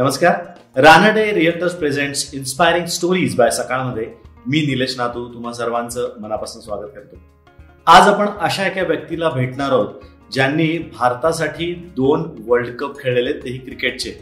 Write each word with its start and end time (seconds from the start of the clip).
नमस्कार. 0.00 0.34
Ranade 0.76 1.24
realtors 1.34 1.72
presents 1.74 2.22
inspiring 2.34 2.84
stories 2.86 3.34
by 3.36 3.50
सकाळमध्ये. 3.50 4.06
मी 4.46 4.60
निलेश 4.66 4.94
नातू 4.98 5.26
तुम्हा 5.34 5.52
सर्वांचं 5.52 6.14
मनापासून 6.20 6.62
स्वागत 6.62 6.94
करतो. 6.94 7.16
आज 7.86 8.08
आपण 8.08 8.28
अशा 8.40 8.66
एका 8.66 8.82
व्यक्तीला 8.82 9.28
भेटणार 9.30 9.72
आहोत 9.72 10.32
ज्यांनी 10.32 10.68
भारतासाठी 10.98 11.72
दोन 11.96 12.24
वर्ल्ड 12.46 12.76
कप 12.76 12.98
खेळलेले 13.00 13.32
तेही 13.32 13.58
क्रिकेटचे. 13.58 14.16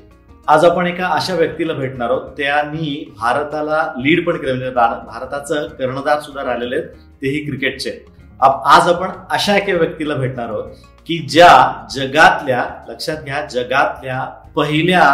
आज 0.49 0.65
आपण 0.65 0.87
एका 0.87 1.09
अशा 1.17 1.35
व्यक्तीला 1.35 1.73
भेटणार 1.73 2.11
आहोत 2.11 2.31
त्यांनी 2.39 3.15
भारताला 3.21 3.83
लीड 3.99 4.27
पण 4.27 4.37
केलं 4.37 4.55
म्हणजे 4.55 4.71
भारताचं 4.71 5.69
कर्णधार 5.69 6.21
सुद्धा 6.21 6.45
राहिलेले 6.45 6.77
आहेत 6.77 6.89
तेही 7.23 7.45
क्रिकेटचे. 7.47 7.99
आज 8.41 8.89
आपण 8.89 9.11
अशा 9.31 9.57
एका 9.57 9.79
व्यक्तीला 9.79 10.15
भेटणार 10.15 10.49
आहोत 10.49 10.75
की 11.07 11.27
ज्या 11.31 11.87
जगातल्या 11.95 12.65
लक्षात 12.89 13.25
घ्या 13.25 13.47
जगातल्या 13.47 14.25
पहिल्या 14.57 15.05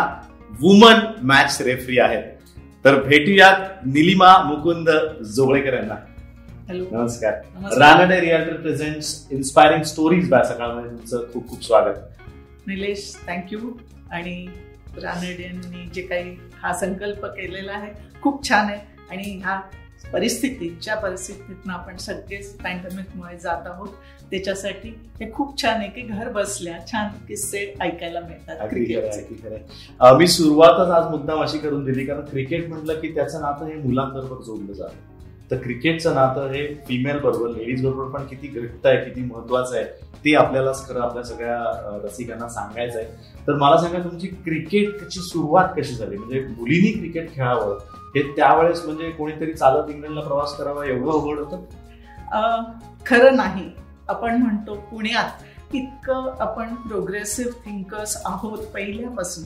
वुमन 0.60 1.00
मॅच 1.22 1.62
रेफरी 1.62 1.98
आहेत. 1.98 2.22
तर 2.84 3.02
भेटूयात 3.02 3.86
निलिमा 3.86 4.36
मुकुंद 4.44 4.88
जोगळेकर 5.24 5.74
यांना 5.74 5.94
हॅलो 6.68 6.84
नमस्कार. 6.92 7.32
Ranade 7.78 8.20
realtor 8.20 8.56
presents 8.56 9.26
inspiring 9.30 9.82
stories 9.82 10.28
by 10.30 10.44
सकाळमध्ये 10.44 10.90
तुमचं 10.90 11.32
खूप 11.32 11.48
खूप 11.48 11.64
स्वागत. 11.64 11.98
निलेश 12.66 13.14
थँक्यू 13.26 13.72
आणि 14.10 14.46
रानडेंनी 15.02 15.86
जे 15.94 16.02
काही 16.02 16.36
हा 16.62 16.72
संकल्प 16.72 17.24
केलेला 17.26 17.72
आहे 17.72 17.92
खूप 18.22 18.48
छान 18.48 18.64
आहे. 18.64 18.80
आणि 19.10 19.40
ह्या 19.42 19.60
परिस्थितीत 20.12 20.70
ज्या 20.82 20.94
परिस्थितीतनं 20.94 21.72
आपण 21.72 21.96
सगळेच 21.96 22.56
पॅन्डेमिकमुळे 22.56 23.38
जात 23.38 23.66
आहोत. 23.66 23.88
त्याच्यासाठी 24.34 24.88
हे 25.20 25.30
खूप 25.32 25.62
छान 25.62 25.76
आहे 25.76 25.88
की 25.88 26.00
घर 26.00 26.28
बसल्या 26.28 26.78
छान 26.86 27.08
किस्से 27.28 27.58
ऐकायला 27.80 28.20
मिळतात 28.20 28.60
मी 30.18 30.26
सुरुवातच 30.26 30.90
आज 30.90 31.10
मुद्दाम 31.10 31.42
अशी 31.42 31.58
करून 31.58 31.84
दिली 31.84 32.06
कारण 32.06 32.20
क्रिकेट 32.20 32.68
म्हटलं 32.68 33.00
की 33.00 33.14
त्याचं 33.14 33.40
नातं 33.40 33.66
हे 33.66 33.74
मुलांबरोबर 33.74 34.42
जोडलं 34.42 34.72
जातं. 34.72 35.12
तर 35.50 35.56
क्रिकेटचं 35.56 36.14
नातं 36.14 36.50
हे 36.50 36.66
फिमेल 36.88 37.18
बरोबर 37.18 37.48
लेडीज 37.48 37.84
बरोबर 37.86 38.08
पण 38.10 38.26
किती 38.26 38.48
घट्ट 38.48 38.86
आहे 38.86 39.04
किती 39.04 39.20
महत्वाचं 39.20 39.76
आहे 39.76 39.84
ते 40.24 40.34
आपल्याला 40.34 40.72
खरं 40.88 41.00
आपल्या 41.00 41.22
सगळ्या 41.24 41.58
रसिकांना 42.04 42.48
सांगायचं 42.48 42.98
आहे. 42.98 43.06
तर 43.46 43.54
मला 43.54 43.76
सांगा 43.76 43.98
तुमची 43.98 44.26
क्रिकेटची 44.44 45.20
सुरुवात 45.20 45.68
कशी 45.76 45.94
झाली? 45.94 46.16
म्हणजे 46.16 46.40
मुलींनी 46.48 46.90
क्रिकेट 46.90 47.34
खेळावं 47.34 47.78
हे 48.16 48.22
त्यावेळेस 48.36 48.84
म्हणजे 48.84 49.10
कोणीतरी 49.10 49.52
चालत 49.52 49.90
इंग्लंडला 49.90 50.20
प्रवास 50.20 50.56
करावा 50.56 50.86
एवढं 50.86 51.10
अवघड 51.12 51.38
होतं? 51.38 52.62
खरं 53.06 53.36
नाही. 53.36 53.70
आपण 54.08 54.42
म्हणतो 54.42 54.74
पुण्यात 54.90 55.74
इतकं 55.74 56.36
आपण 56.40 56.74
प्रोग्रेसिव्ह 56.74 57.52
थिंकर्स 57.64 58.16
आहोत 58.24 58.66
पहिल्यापासून. 58.74 59.44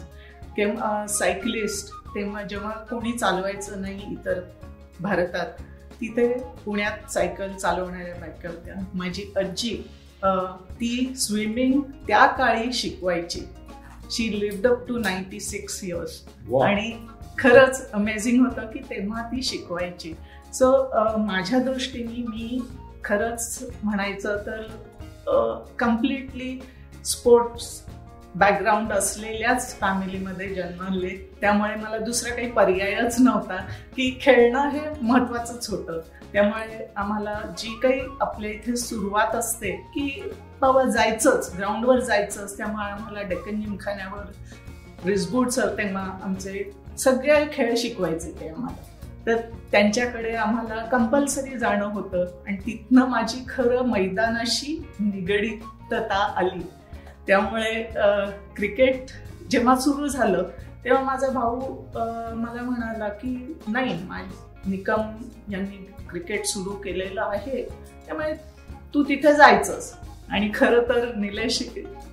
किंवा 0.56 1.06
सायकलिस्ट 1.06 1.92
तेव्हा 2.14 2.42
जेव्हा 2.42 2.70
कोणी 2.90 3.12
चालवायचं 3.12 3.80
नाही 3.80 4.12
इतर 4.12 4.40
भारतात 5.00 5.46
तिथे 6.00 6.32
पुण्यात 6.64 7.10
सायकल 7.10 7.52
चालवणाऱ्या 7.52 8.14
बायका 8.14 8.48
होत्या. 8.48 8.74
माझी 8.94 9.32
आजी 9.36 9.74
ती 10.80 11.14
स्विमिंग 11.16 11.80
त्या 12.06 12.26
काळी 12.26 12.72
शिकवायची. 12.72 13.40
She 14.10 14.38
lived 14.40 14.66
up 14.66 14.86
to 14.88 14.98
ninety 14.98 15.40
six 15.40 15.84
years 15.84 16.20
आणि 16.62 16.92
खरंच 17.38 17.90
अमेझिंग 17.92 18.44
होतं 18.46 18.66
की 18.66 18.78
तेव्हा 18.90 19.22
ती 19.22 19.42
शिकवायची. 19.42 20.14
सो 20.54 20.68
माझ्या 21.26 21.58
दृष्टीने 21.58 22.22
मी 22.28 22.60
खरंच 23.04 23.68
म्हणायचं 23.82 24.36
तर 24.46 24.66
कम्प्लिटली 25.78 26.60
स्पोर्ट्स 27.04 27.82
बॅकग्राऊंड 28.34 28.92
असलेल्याच 28.92 29.78
फॅमिलीमध्ये 29.80 30.54
जन्मले 30.54 31.30
त्यामुळे 31.40 31.74
मला 31.74 31.98
दुसरा 31.98 32.34
काही 32.34 32.50
पर्यायच 32.50 33.16
नव्हता 33.20 33.56
की 33.96 34.18
खेळणं 34.22 34.68
हे 34.68 34.80
महत्वाचंच 35.02 35.70
होतं. 35.70 36.00
त्यामुळे 36.32 36.86
आम्हाला 36.96 37.40
जी 37.58 37.68
काही 37.82 38.00
आपल्या 38.20 38.50
इथे 38.50 38.76
सुरुवात 38.76 39.34
असते 39.34 39.70
की 39.70 40.22
बाबा 40.60 40.84
जायचंच 40.84 41.54
ग्राउंडवर 41.58 42.00
जायचंच 42.00 42.56
त्यामुळे 42.56 42.90
आम्हाला 42.90 43.22
डेक्कन 43.22 43.60
जिमखान्यावर 43.60 44.24
रिसबूट 45.06 45.48
सर 45.48 45.68
तेव्हा 45.78 46.18
आमचे 46.22 46.72
सगळे 46.98 47.44
खेळ 47.52 47.74
शिकवायचे 47.76 48.30
ते 48.40 48.48
आम्हाला. 48.48 48.97
तर 49.28 49.36
त्यांच्याकडे 49.72 50.34
आम्हाला 50.36 50.84
कंपल्सरी 50.84 51.58
जाणं 51.58 51.84
होतं. 51.84 52.24
आणि 52.46 52.56
तिथनं 52.56 53.06
माझी 53.06 53.44
खरं 53.48 53.86
मैदानाशी 53.86 54.82
निगडितता 55.00 56.22
आली. 56.36 56.62
त्यामुळे 57.26 57.82
क्रिकेट 58.56 59.10
जेव्हा 59.50 59.76
सुरू 59.76 60.08
झालं 60.08 60.48
तेव्हा 60.84 61.02
माझा 61.02 61.28
भाऊ 61.30 61.60
मला 62.34 62.62
म्हणाला 62.62 63.08
की 63.08 63.56
नाही 63.68 63.94
निकम 64.66 65.00
यांनी 65.52 65.84
क्रिकेट 66.10 66.44
सुरू 66.44 66.70
केलेलं 66.84 67.22
आहे. 67.22 67.62
त्यामुळे 68.06 68.32
तू 68.94 69.02
तिथे 69.02 69.34
जायचंच 69.34 69.94
आणि 70.30 70.50
खरं 70.54 70.88
तर 70.88 71.14
निलेश 71.14 71.62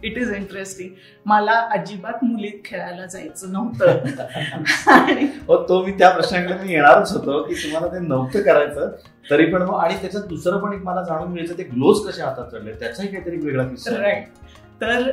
इट 0.03 0.17
इज 0.17 0.31
इंटरेस्टिंग 0.33 0.89
मला 1.25 1.59
अजिबात 1.71 2.23
मुलीत 2.23 2.59
खेळायला 2.65 3.05
जायचं 3.05 3.51
नव्हतं. 3.53 4.91
आणि 4.91 5.27
हो, 5.47 5.57
तो 5.69 5.83
मी 5.85 5.91
त्या 5.91 6.09
प्रश्नाकडे 6.09 6.53
मी 6.53 6.73
येणारच 6.73 7.11
होतो 7.11 7.41
की 7.43 7.53
तुम्हाला 7.53 7.87
ते 7.87 7.99
नव्हतं 7.99 8.41
करायचं 8.41 8.91
तरी 9.31 9.45
पण 9.45 9.61
आणि 9.61 9.95
त्याच्यात 10.01 10.23
दुसरं 10.23 10.59
पण 10.59 10.73
एक 10.73 10.83
मला 10.83 11.03
जाणून 11.03 11.33
घ्यायचं 11.33 11.57
ते 11.57 11.63
ग्लोव्ह 11.63 12.09
कसे 12.09 12.21
हातात 12.21 12.51
चढले 12.51 12.73
त्याचाही 12.73 13.09
काहीतरी 13.09 13.37
वेगळा 13.37 13.63
किस्सा 13.63 13.97
राईट 13.97 14.27
तर 14.81 15.09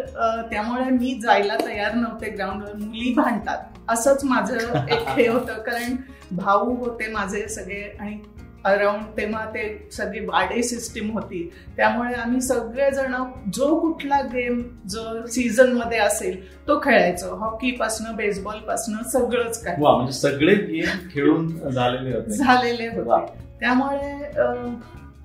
त्यामुळे 0.51 0.85
मी 0.91 1.19
जायला 1.23 1.57
तयार 1.67 1.95
नव्हते 1.95 2.31
ग्राउंडवर 2.31 2.75
मुली 2.75 3.13
भांडतात. 3.15 3.59
असंच 3.89 4.25
माझं 4.25 4.57
एक 4.89 5.09
हे 5.09 5.27
होतं 5.29 5.59
कारण 5.59 5.97
भाऊ 6.37 6.75
होते 6.77 7.11
माझे 7.13 7.47
सगळे 7.49 7.83
आणि 8.01 8.19
अराउंड 8.65 9.05
तेव्हा 9.17 9.45
ते 9.45 9.89
सगळी 9.93 10.21
वाडे 10.21 10.63
सिस्टीम 10.63 11.11
होती. 11.11 11.53
त्यामुळे 11.77 12.15
आम्ही 12.15 12.41
सगळेजण 12.41 13.15
जो 13.55 13.81
कुठला 13.81 14.21
गेम 14.23 14.63
जो 14.89 15.27
सीझनमध्ये 15.27 15.99
असेल 15.99 16.67
तो 16.69 16.79
खेळायचो. 16.79 17.35
हॉकी 17.37 17.71
पासनं 17.71 18.17
बेसबॉल 18.17 18.59
पासनं 18.59 19.09
सगळंच 19.09 19.63
काय. 19.65 19.77
म्हणजे 19.79 20.13
सगळे 20.13 20.55
गेम 20.55 21.09
खेळून 21.15 21.71
झालेले 21.71 22.15
होते. 22.17 22.31
झालेले 22.31 22.89
होते. 22.89 23.33
त्यामुळे 23.61 24.13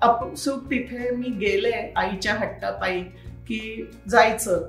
अपसुक 0.02 0.64
तिथे 0.64 1.10
मी 1.10 1.28
गेले 1.28 1.92
आईच्या 1.96 2.34
हट्टापायी 2.34 3.02
की 3.48 3.90
जायचं. 4.08 4.68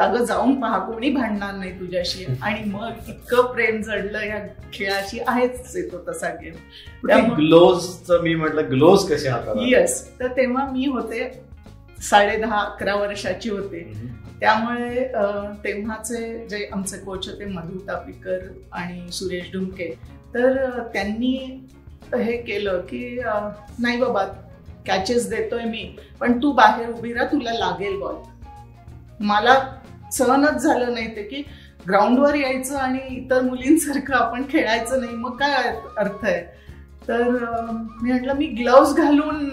अगं 0.00 0.24
जाऊन 0.24 0.60
पहा 0.60 0.78
कोणी 0.86 1.10
भांडणार 1.10 1.54
नाही 1.54 1.70
तुझ्याशी. 1.80 2.24
आणि 2.42 2.70
मग 2.70 3.08
इतकं 3.08 3.52
प्रेम 3.52 3.80
जडलं 3.82 4.20
या 4.20 4.38
खेळाशी 4.72 5.18
आहेच 5.26 5.76
येतो 5.76 5.98
तसा 6.08 6.28
गेम. 6.42 6.54
ग्लोव्स 7.36 8.10
मी 8.22 8.34
म्हटलं 8.34 8.70
ग्लोव्स 8.70 9.08
कसे 9.10 9.30
येस 9.68 10.04
तर 10.20 10.36
तेव्हा 10.36 10.66
मी 10.70 10.86
होते 10.86 11.30
साडे 12.02 12.36
दहा 12.36 12.60
अकरा 12.60 12.94
वर्षाची 12.94 13.50
होते. 13.50 13.80
त्यामुळे 14.40 15.04
तेव्हाचे 15.64 16.46
जे 16.48 16.68
आमचे 16.72 16.96
कोच 16.98 17.28
होते 17.28 17.44
मधु 17.44 17.78
तापिकर 17.88 18.38
आणि 18.72 19.10
सुरेश 19.12 19.50
डुमके 19.52 19.88
तर 20.34 20.78
त्यांनी 20.92 21.36
हे 22.14 22.36
केलं 22.36 22.80
की 22.80 23.20
नाही 23.78 24.00
बाबा 24.00 24.24
कॅचेस 24.86 25.28
देतोय 25.30 25.64
मी 25.64 25.84
पण 26.20 26.38
तू 26.42 26.52
बाहेर 26.52 26.88
उभी 26.88 27.12
राहा 27.12 27.26
तुला 27.32 27.52
लागेल 27.52 27.98
बॉल 27.98 28.14
मला 29.22 29.58
सहनच 30.12 30.62
झालं 30.62 30.92
नाही 30.94 31.14
ते 31.16 31.22
की 31.22 31.42
ग्राउंडवर 31.88 32.34
यायचं 32.34 32.76
आणि 32.78 32.98
इतर 33.16 33.40
मुलींसारखं 33.40 34.14
आपण 34.14 34.42
खेळायचं 34.50 35.00
नाही. 35.00 35.14
मग 35.16 35.36
काय 35.36 35.68
अर्थ 35.98 36.24
आहे? 36.24 36.40
तर 37.08 37.22
मी 38.02 38.10
म्हटलं 38.10 38.34
मी 38.34 38.46
ग्लव्स 38.46 38.94
घालून 38.94 39.48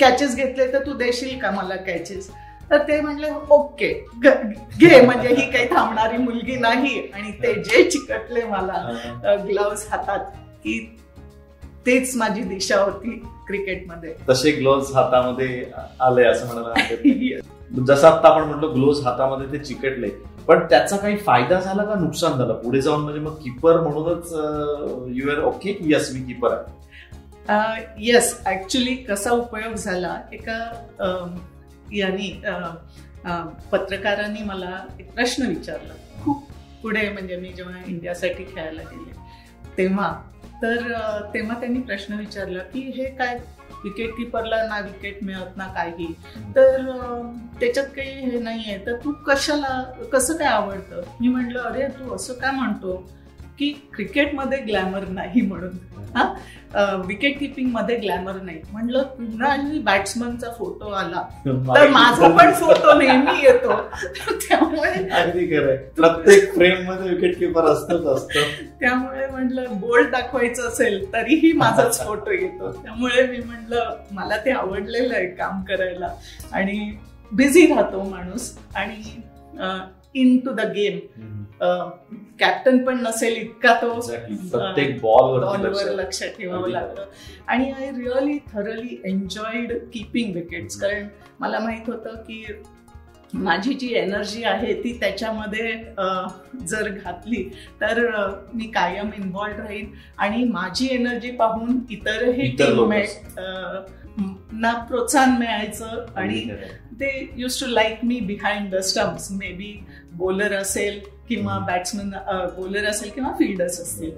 कॅचेस 0.00 0.34
घेतले 0.36 0.72
तर 0.72 0.84
तू 0.86 0.92
देशील 0.92 1.38
का 1.38 1.50
मला 1.50 1.76
कॅचेस 1.76 2.28
तर 2.70 2.78
ते 2.78 3.00
म्हणले 3.00 3.28
ओके 3.50 3.92
घे 4.78 5.00
म्हणजे 5.00 5.28
ही 5.28 5.50
काही 5.50 5.66
थांबणारी 5.70 6.16
मुलगी 6.16 6.56
नाही 6.56 7.00
आणि 7.14 7.30
ते 7.42 7.52
जे 7.62 7.82
चिकटले 7.90 8.42
मला 8.44 9.34
ग्लव्स 9.44 9.86
हातात 9.90 10.24
की 10.64 10.78
तेच 11.86 12.16
माझी 12.16 12.42
दिशा 12.42 12.80
होती 12.80 13.10
क्रिकेटमध्ये 13.46 14.14
तसे 14.28 14.50
ग्लोव्ह 14.50 14.96
हातामध्ये 14.96 15.64
आले 16.00 16.24
असं 16.24 16.46
म्हणायला 16.46 17.40
जसं 17.86 18.06
आता 18.08 18.28
आपण 18.28 18.48
म्हटलं 18.48 18.74
ग्लोव्स 18.74 19.04
हातामध्ये 19.04 19.52
ते 19.52 19.64
चिकटले 19.64 20.08
पण 20.48 20.64
त्याचा 20.70 20.96
काही 20.96 21.16
फायदा 21.16 21.60
झाला 21.60 21.84
का 21.84 21.94
नुकसान 22.00 22.32
झालं? 22.32 22.52
पुढे 22.54 22.80
जाऊन 22.80 23.00
म्हणजे 23.02 23.20
मग 23.20 23.34
किपर 23.42 23.80
म्हणूनच 23.80 24.32
यू 25.16 25.30
आर 25.30 25.42
ओके 25.44 25.76
यस 25.92 26.10
मी 26.14 26.20
किपर 26.24 26.52
आहे? 26.52 27.84
येस 28.06 28.34
ऍक्च्युली 28.46 28.94
कसा 29.04 29.30
उपयोग 29.32 29.74
झाला? 29.74 30.16
एका 30.32 30.58
यांनी 31.92 32.30
पत्रकारांनी 33.72 34.42
मला 34.44 34.78
एक 35.00 35.12
प्रश्न 35.14 35.46
विचारला. 35.46 35.92
खूप 36.24 36.44
पुढे 36.82 37.08
म्हणजे 37.10 37.36
मी 37.36 37.48
जेव्हा 37.48 37.82
इंडियासाठी 37.86 38.44
खेळायला 38.44 38.82
गेले 38.82 39.14
तेव्हा 39.78 40.12
तर 40.62 40.76
तेव्हा 41.34 41.58
त्यांनी 41.60 41.80
प्रश्न 41.80 42.14
विचारला 42.14 42.58
की 42.72 42.80
हे 42.96 43.04
काय 43.14 43.38
विकेट 43.86 44.16
किपरला 44.16 44.66
ना 44.66 44.78
विकेट 44.78 45.18
मिळत 45.22 45.56
ना 45.56 45.66
काही. 45.66 46.14
तर 46.56 46.82
त्याच्यात 47.60 47.86
काही 47.86 48.10
हे 48.10 48.38
नाहीये. 48.38 48.78
तर 48.86 48.96
तू 48.96 49.12
कशाला 49.12 49.82
कसं 50.12 50.36
काय 50.36 50.48
आवडतं? 50.48 51.02
मी 51.20 51.28
म्हटलं 51.28 51.60
अरे 51.60 51.88
तू 51.88 52.14
असं 52.14 52.34
काय 52.34 52.50
म्हणतो? 52.50 53.10
की 53.58 53.70
क्रिकेटमध्ये 53.94 54.58
ग्लॅमर 54.58 55.06
नाही 55.08 55.40
म्हणून. 55.40 55.78
विकेट 57.06 57.38
किपिंगमध्ये 57.38 57.96
ग्लॅमर 57.96 58.40
नाही. 58.42 58.60
म्हणलं 58.72 59.02
कुणाही 59.02 59.78
बॅट्समनचा 59.78 60.50
फोटो 60.58 60.90
आला. 60.90 61.22
तर 61.46 61.88
माझा 61.88 62.28
पण 62.38 62.52
फोटो 62.60 62.98
नेहमी 62.98 63.42
येतो. 63.42 63.76
त्यामुळे 64.30 65.76
प्रत्येक 65.96 66.54
फ्रेममध्ये 66.54 67.10
विकेट 67.10 67.38
किपर 67.38 67.64
असतच 67.64 68.06
असतं. 68.06 68.40
त्यामुळे 68.80 69.26
म्हटलं 69.26 69.78
बोल्ड 69.80 70.10
दाखवायचं 70.10 70.68
असेल 70.68 71.04
तरीही 71.12 71.52
माझाच 71.52 72.04
फोटो 72.06 72.30
येतो. 72.30 72.72
त्यामुळे 72.72 73.26
मी 73.26 73.38
म्हटलं 73.44 73.96
मला 74.12 74.36
ते 74.36 74.50
आवडलेलं 74.50 75.14
आहे 75.14 75.26
काम 75.34 75.62
करायला. 75.62 76.08
आणि 76.52 76.90
बिझी 77.32 77.66
राहतो 77.66 78.02
माणूस 78.10 78.52
आणि 78.76 79.02
in 80.14 80.38
to 80.38 80.50
the 80.50 80.60
game 80.74 80.98
captain 81.60 82.78
पण 82.84 83.00
नसेल 83.02 83.36
इतका 83.36 83.74
तो. 83.82 83.92
प्रत्येक 84.00 85.00
बॉल 85.00 85.40
बॉलवर 85.40 85.90
लक्ष 85.94 86.22
ठेवावं 86.38 86.70
लागतं. 86.70 87.04
आणि 87.46 87.70
I 87.72 87.90
really 87.90 88.38
thoroughly 88.52 89.00
enjoyed 89.04 89.72
keeping 89.92 90.34
wickets 90.34 90.80
कारण 90.80 91.06
मला 91.40 91.58
माहीत 91.58 91.88
होतं 91.88 92.14
की 92.22 92.44
माझी 93.34 93.72
जी 93.74 93.92
एनर्जी 93.96 94.42
आहे 94.44 94.72
ती 94.74 94.92
त्याच्यामध्ये 95.00 95.72
जर 96.66 96.88
घातली 96.90 97.42
तर 97.80 98.00
मी 98.54 98.66
कायम 98.74 99.10
इन्व्हॉल्ड 99.16 99.58
राहीन. 99.60 99.90
आणि 100.18 100.44
माझी 100.44 100.88
एनर्जी 100.90 101.30
पाहून 101.30 101.78
इतरही 101.90 102.48
टीममेट 102.58 103.40
ना 104.52 104.72
प्रोत्साहन 104.88 105.36
मिळायचं. 105.38 106.04
आणि 106.16 106.40
ते 107.00 107.10
use 107.36 107.60
to 107.60 107.66
like 107.66 108.04
me 108.04 108.20
behind 108.20 108.70
the 108.74 108.80
stumps 108.82 109.30
may 109.32 109.52
be 109.52 109.72
bowler 110.12 110.52
असेल 110.52 111.00
किंवा 111.28 111.58
बॅट्समन 111.58 112.10
बॉलर 112.56 112.84
असेल 112.84 113.10
किंवा 113.14 113.30
फिल्डर्स 113.30 113.80
असतील 113.80 114.10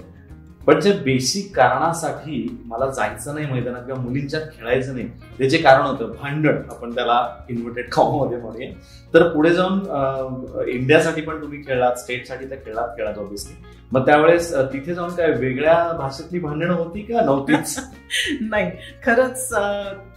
पण 0.66 0.80
जे 0.80 0.92
बेसिक 0.92 1.56
कारणासाठी 1.56 2.62
मला 2.64 2.86
जायचं 2.90 3.34
नाही 3.34 3.46
मैदानात 3.46 3.82
किंवा 3.82 4.00
मुलींच्यात 4.00 4.42
खेळायचं 4.42 4.94
नाही 4.94 5.08
ते 5.38 5.50
जे 5.50 5.58
कारण 5.58 5.82
होतं 5.82 6.12
भांडण 6.22 6.56
आपण 6.70 6.94
त्याला 6.94 7.44
इन्व्हर्टेडमध्ये 7.50 8.38
म्हणूया. 8.38 8.70
तर 9.14 9.28
पुढे 9.28 9.50
जाऊन 9.50 9.80
इंडियासाठी 10.68 11.20
पण 11.20 11.42
तुम्ही 11.42 11.62
खेळलात 11.62 11.96
स्टेटसाठी 11.96 12.44
तर 12.50 12.54
खेळात 12.54 12.88
खेळात 12.88 13.18
ऑब्विसली 13.18 13.64
मग 13.92 14.06
त्यावेळेस 14.06 14.54
तिथे 14.54 14.94
जाऊन 14.94 15.10
काय 15.10 15.30
वेगळ्या 15.30 15.92
भाषेतली 15.92 16.38
भांडणं 16.38 16.74
होती 16.74 17.00
का? 17.00 17.20
नव्हतीच? 17.20 17.78
नाही. 18.40 18.70
खरंच 19.06 19.54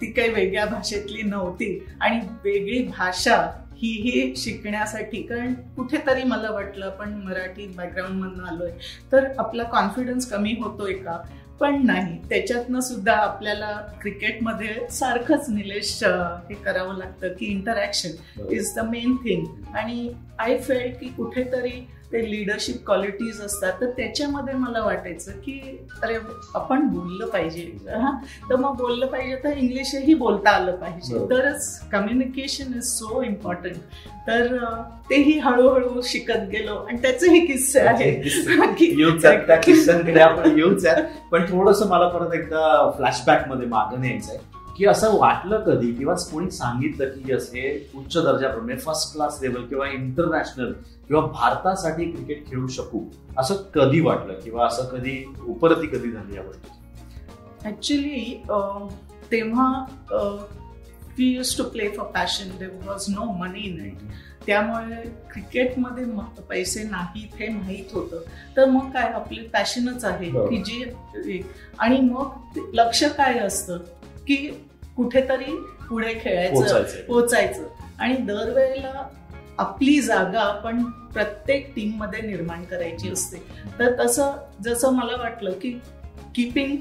ती 0.01 0.11
काही 0.11 0.29
वेगळ्या 0.29 0.65
भाषेतली 0.65 1.21
नव्हती. 1.21 1.87
आणि 2.01 2.19
वेगळी 2.43 2.83
भाषा 2.97 3.51
ही 3.81 3.91
ही 4.01 4.33
शिकण्यासाठी. 4.37 5.21
कारण 5.21 5.53
कुठेतरी 5.75 6.23
मला 6.23 6.51
वाटलं 6.51 6.85
आपण 6.85 7.13
मराठी 7.23 7.67
बॅकग्राऊंड 7.67 8.21
मधून 8.21 8.45
आलोय 8.45 8.71
तर 9.11 9.27
आपला 9.37 9.63
कॉन्फिडन्स 9.63 10.29
कमी 10.31 10.55
होतोय 10.59 10.93
का? 10.93 11.21
पण 11.59 11.85
नाही. 11.85 12.17
त्याच्यातनं 12.29 12.79
सुद्धा 12.79 13.13
आपल्याला 13.13 13.71
क्रिकेटमध्ये 14.01 14.87
सारखंच 14.91 15.49
निलेश 15.49 16.03
हे 16.49 16.53
करावं 16.55 16.97
लागतं 16.97 17.27
की 17.27 17.45
interaction 17.45 18.45
is 18.51 18.73
the 18.75 18.79
main 18.79 19.15
thing 19.15 19.45
आणि 19.75 20.13
आय 20.39 20.57
फेल 20.57 20.91
की 20.99 21.07
कुठेतरी 21.07 21.87
ते 22.11 22.31
लिडरशिप 22.31 22.75
क्वालिटीज 22.85 23.41
असतात 23.41 23.73
तर 23.81 23.85
त्याच्यामध्ये 23.85 24.53
मला 24.53 24.83
वाटायचं 24.83 25.31
की 25.31 25.79
अरे 26.03 26.15
आपण 26.55 26.87
बोललं 26.87 27.25
पाहिजे. 27.25 27.61
हा? 27.89 28.11
तर 28.49 28.55
मग 28.55 28.75
बोललं 28.77 29.05
पाहिजे 29.05 29.35
तर 29.43 29.57
इंग्लिशही 29.57 30.13
बोलता 30.13 30.49
आलं 30.49 30.75
पाहिजे. 30.75 31.19
तरच 31.19 31.89
कम्युनिकेशन 31.91 32.73
इज 32.75 32.83
सो 32.83 33.21
इम्पॉर्टंट 33.23 33.75
तर 34.27 34.57
तेही 35.09 35.39
हळूहळू 35.39 36.01
शिकत 36.03 36.47
गेलो 36.51 36.75
आणि 36.75 36.97
त्याचेही 37.01 37.45
किस्से 37.45 37.79
आहेत 37.79 38.23
पण 41.31 41.45
थोडस 41.45 41.81
मला 41.83 42.07
परत 42.07 42.33
एकदा 42.33 42.91
फ्लॅशबॅकमध्ये 42.97 43.67
मागं 43.67 44.01
न्यायचं 44.01 44.33
आहे 44.33 44.60
की 44.81 44.87
असं 44.87 45.17
वाटलं 45.17 45.63
कधी 45.63 45.91
किंवा 45.91 46.13
कोणी 46.13 46.51
सांगितलं 46.51 47.09
की 47.09 47.33
असे 47.33 47.91
उच्च 47.95 48.17
दर्जाप्रमाणे 48.17 48.75
फर्स्ट 48.75 49.13
क्लास 49.13 49.37
लेवल 49.41 49.65
किंवा 49.65 49.87
इंटरनॅशनल 49.87 50.71
किंवा 51.07 51.21
भारतासाठी 51.25 52.05
क्रिकेट 52.11 52.47
खेळू 52.47 52.67
शकू 52.67 53.01
असं 53.37 53.55
कधी 53.55 53.99
वाटलं 54.01 54.33
किंवा 54.33 54.65
असं 54.67 54.85
कधी 54.85 55.33
उपरती 55.47 55.87
कधी 55.87 56.11
झाली 56.11 56.35
या 56.35 56.43
गोष्टी 56.43 57.69
ऍक्च्युली 57.69 58.43
तेव्हा 59.31 59.67
we 61.17 61.25
used 61.25 61.57
to 61.57 61.63
play 61.63 61.89
for 61.89 62.07
passion 62.07 62.57
there 62.59 62.69
was 62.85 63.05
no 63.09 63.31
money 63.31 63.59
in 63.59 63.85
it 63.85 63.97
त्यामुळे 64.45 65.01
क्रिकेटमध्ये 65.31 66.05
पैसे 66.49 66.83
नाहीत 66.83 67.35
हे 67.39 67.47
माहीत 67.47 67.93
होतं. 67.93 68.17
तर 68.57 68.65
मग 68.65 68.89
काय 68.91 69.07
आपली 69.13 69.41
पॅशनच 69.47 70.05
आहे. 70.05 70.29
बरोबर. 70.31 70.49
की 70.49 70.57
जी 70.57 71.41
आणि 71.79 71.99
मग 71.99 72.59
लक्ष 72.73 73.03
काय 73.03 73.39
असतं? 73.39 73.77
की 74.27 74.37
कुठेतरी 75.01 75.55
पुढे 75.89 76.13
खेळायचं 76.21 76.53
पोहोचायचं 76.53 77.05
पोचायचं. 77.07 77.67
आणि 77.99 78.15
दरवेळेला 78.17 79.07
आपली 79.57 80.01
जागा 80.01 80.39
आपण 80.39 80.83
प्रत्येक 81.13 81.71
टीममध्ये 81.75 82.21
निर्माण 82.21 82.63
करायची 82.63 83.11
असते. 83.11 83.37
तर 83.79 83.91
तसं 83.99 84.31
जसं 84.63 84.93
मला 84.93 85.21
वाटलं 85.21 85.51
की 85.51 85.71
किपिंग 86.35 86.75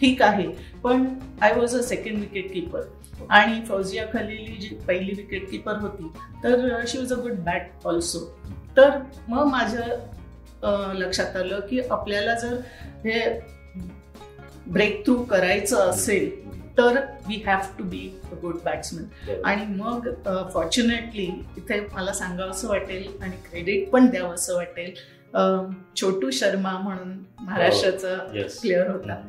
ठीक 0.00 0.22
आहे 0.22 0.46
पण 0.84 1.06
I 1.42 1.52
was 1.52 1.76
a 1.76 1.82
second 1.82 2.18
wicket 2.18 2.52
keeper 2.52 2.80
आणि 3.30 3.60
फौजिया 3.64 4.06
खलीली 4.12 4.56
जी 4.60 4.68
पहिली 4.88 5.12
विकेट 5.16 5.50
किपर 5.50 5.76
होती 5.76 6.08
तर 6.44 6.84
she 6.88 6.98
was 6.98 7.12
a 7.12 7.16
good 7.16 7.32
bat 7.32 7.70
also 7.84 8.18
तर 8.76 8.90
मग 9.28 9.46
माझ्या 9.46 10.92
लक्षात 10.94 11.36
आलं 11.36 11.60
की 11.60 11.80
आपल्याला 11.90 12.34
जर 12.34 12.54
हे 13.04 13.20
ब्रेक 14.66 15.04
थ्रू 15.04 15.22
करायचं 15.22 15.76
असेल 15.76 16.30
तर 16.78 16.98
we 17.26 17.42
have 17.46 17.60
to 17.78 17.84
be 17.84 18.08
a 18.32 18.34
good 18.42 18.56
batsman 18.64 19.40
आणि 19.44 19.64
मग 19.74 20.08
फॉर्च्युनेटली 20.52 21.24
इथे 21.56 21.80
मला 21.92 22.12
सांगावं 22.12 22.50
असं 22.50 22.68
वाटेल 22.68 23.06
आणि 23.22 23.36
क्रेडिट 23.50 23.88
पण 23.90 24.06
द्यावं 24.10 24.34
असं 24.34 24.56
वाटेल 24.56 24.94
छोटू 25.96 26.30
शर्मा 26.30 26.76
म्हणून 26.78 27.16
महाराष्ट्राचा 27.40 28.16
प्लेअर 28.60 28.90
होता. 28.90 29.20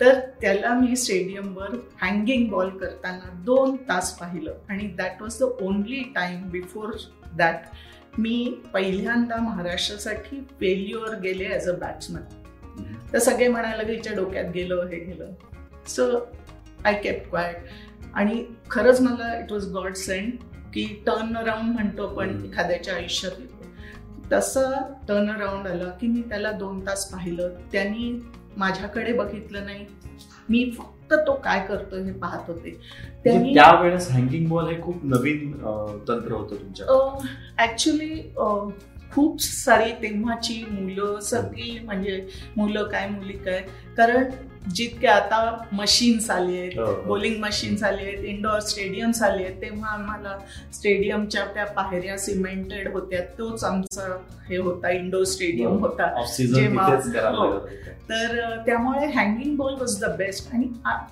तर 0.00 0.18
त्याला 0.40 0.72
मी 0.74 0.96
स्टेडियमवर 0.96 1.74
हँगिंग 2.00 2.48
बॉल 2.50 2.68
करताना 2.78 3.32
दोन 3.44 3.76
तास 3.88 4.12
पाहिलं. 4.18 4.54
आणि 4.68 4.86
that 4.98 5.22
was 5.22 5.38
the 5.40 5.48
only 5.62 6.02
time 6.14 6.48
before 6.50 6.96
that 7.38 8.18
मी 8.18 8.62
पहिल्यांदा 8.72 9.36
महाराष्ट्रासाठी 9.42 10.40
फेल्युअर 10.60 11.18
गेले 11.20 11.48
ॲज 11.48 11.68
अ 11.68 11.74
बॅट्समन 11.80 12.22
तर 13.12 13.18
सगळे 13.18 13.48
म्हणायला 13.48 13.82
की 13.82 13.92
हिच्या 13.92 14.14
डोक्यात 14.14 14.50
गेलं 14.54 14.86
हे 14.90 14.98
गेलं. 14.98 15.32
सो 15.88 16.08
आय 16.84 16.94
केप 16.94 17.28
क्वायट 17.30 17.56
आणि 18.14 18.44
खरंच 18.70 19.00
मला 19.00 19.38
इट 19.38 19.52
वॉज 19.52 19.70
गॉड 19.72 19.94
सेंड 19.94 20.32
की 20.74 20.84
टर्न 21.06 21.36
अराउंड 21.36 21.72
म्हणतो 21.72 22.06
पण 22.08 22.30
हम्म. 22.30 22.44
एखाद्याच्या 22.44 22.94
आयुष्यात. 22.94 23.32
येतो 23.40 23.60
तसं 24.32 24.70
टर्न 25.08 25.30
अराउंड 25.30 25.66
आलं 25.68 25.90
की 26.00 26.06
मी 26.06 26.20
त्याला 26.28 26.52
दोन 26.52 26.80
तास 26.86 27.10
पाहिलं. 27.10 27.48
त्यांनी 27.72 28.12
माझ्याकडे 28.56 29.12
बघितलं 29.12 29.64
नाही. 29.64 29.84
मी 30.48 30.70
फक्त 30.78 31.14
तो 31.26 31.32
काय 31.34 31.60
करतोय 31.66 32.02
हे 32.02 32.12
पाहत 32.12 32.48
होते. 32.50 32.70
त्यांनी 33.24 33.54
त्यावेळेस 33.54 34.10
हँगिंग 34.10 34.48
बॉल 34.48 34.68
हे 34.68 34.80
खूप 34.82 35.04
नवीन 35.04 35.52
तंत्र 36.08 36.32
होतं 36.32 36.56
तुमच्या 36.56 37.64
ऍक्च्युली 37.64 38.20
खूप 39.12 39.40
सारी 39.42 39.90
तेव्हाची 40.02 40.64
मुलं 40.70 41.18
सगळी 41.20 41.78
म्हणजे 41.84 42.26
मुलं 42.56 42.88
काय 42.88 43.08
मुली 43.08 43.32
काय 43.32 43.60
कारण 43.96 44.24
जितके 44.66 45.06
आता 45.06 45.38
मशीन्स 45.72 46.30
आली 46.30 46.58
आहेत 46.58 46.78
हो. 46.78 46.92
बॉलिंग 47.06 47.36
मशीन्स 47.42 47.82
आली 47.82 48.02
आहेत 48.02 48.24
इंडोर 48.24 48.58
स्टेडियम्स 48.60 49.22
आले 49.22 49.44
आहेत 49.44 49.60
तेव्हा 49.62 49.90
आम्हाला 49.90 50.38
स्टेडियमच्या 50.72 51.44
त्या 51.44 51.64
पायऱ्या 51.66 52.18
सिमेंटेड 52.18 52.92
होत्या 52.92 53.20
तोच 53.38 53.64
आमचा 53.64 54.16
हे 54.48 54.56
होता 54.56 54.90
इंडोर 54.90 55.24
स्टेडियम 55.24 55.76
बरोबर. 55.78 55.88
होता 55.88 56.24
जेव्हा- 56.36 57.34
हो. 57.36 57.58
तर 58.10 58.56
त्यामुळे 58.66 59.06
hanging 59.06 59.56
ball 59.56 59.74
was 59.74 59.98
the 60.00 60.04
best 60.18 60.54
आणि 60.54 60.66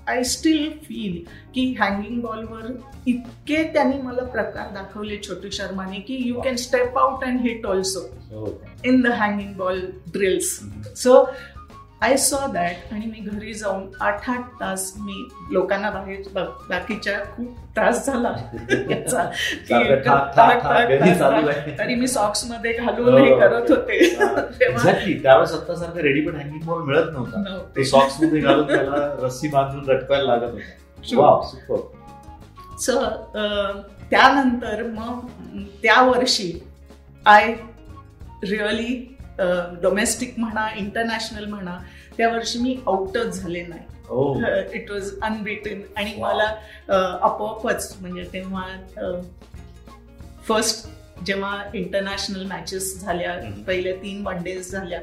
आय 0.06 0.22
स्टील 0.24 0.70
फील 0.78 1.22
की 1.54 1.74
हँगिंग 1.80 2.20
बॉलवर 2.20 2.72
इतके 3.06 3.62
त्यांनी 3.62 4.00
मला 4.02 4.24
प्रकार 4.24 4.72
दाखवले 4.74 5.16
छोटू 5.18 5.50
शर्माने 5.50 6.00
की 6.00 6.16
you 6.28 6.40
can 6.40 6.56
step 6.56 6.98
out 6.98 7.24
and 7.24 7.40
hit 7.40 7.66
also 7.66 8.00
हो. 8.32 8.60
In 8.84 9.00
the 9.02 9.06
hanging 9.06 9.54
ball 9.56 9.80
drills 10.12 10.58
so 10.96 11.14
I 12.02 12.16
saw 12.16 12.46
that 12.52 12.92
आणि 12.92 13.06
मी 13.06 13.18
घरी 13.30 13.52
जाऊन 13.54 13.82
आठ 14.00 14.28
आठ 14.30 14.44
तास 14.60 14.92
मी 14.98 15.14
लोकांना 15.50 15.90
बाहेर 15.90 16.38
बाकीच्या 16.68 17.18
खूप 17.34 17.56
त्रास 17.76 18.06
झाला. 18.06 18.32
याचा. 18.90 19.24
तरी 21.78 21.94
मी 21.94 22.06
सॉक्समध्ये 22.06 22.72
घालून 22.72 23.14
हे 23.14 23.38
करत 23.40 23.70
होते. 23.70 23.98
त्यावेळेस 25.22 25.52
आता 25.52 25.76
सारखं 25.76 26.00
रेडीमेड 26.00 26.34
हँगिंग 26.36 26.66
बॉल 26.66 26.82
मिळत 26.82 27.12
नव्हता. 27.12 27.58
ते 27.76 27.84
सॉक्समध्ये 27.84 28.40
घालून 28.40 28.66
त्याला 28.66 29.06
रस्सी 29.22 29.48
बांधून 29.48 29.84
लटकायला 29.90 30.36
लागत 30.36 30.54
होता. 31.12 31.46
सो 32.78 33.00
त्यानंतर 34.10 34.82
मग 34.88 35.26
त्या 35.82 36.02
वर्षी 36.02 36.52
आय 37.26 37.54
रिअली 38.42 39.16
डोमेस्टिक 39.82 40.38
म्हणा 40.38 40.68
इंटरनॅशनल 40.76 41.44
म्हणा 41.44 41.78
त्या 42.16 42.28
वर्षी 42.28 42.58
मी 42.58 42.78
आउटच 42.86 43.40
झाले 43.40 43.66
नाही. 43.66 43.88
इट 44.74 44.90
वॉज 44.90 45.10
अनबिटन 45.22 45.80
आणि. 45.96 46.14
मला 46.18 46.48
आपोआपच 47.22 47.96
म्हणजे 48.00 48.24
तेव्हा 48.32 48.66
फर्स्ट 50.48 50.88
जेव्हा 51.26 51.62
इंटरनॅशनल 51.74 52.44
मॅचेस 52.46 53.00
झाल्या. 53.00 53.34
पहिल्या 53.66 53.92
तीन 54.02 54.26
वन 54.26 54.42
डेज 54.42 54.70
झाल्या 54.72 55.00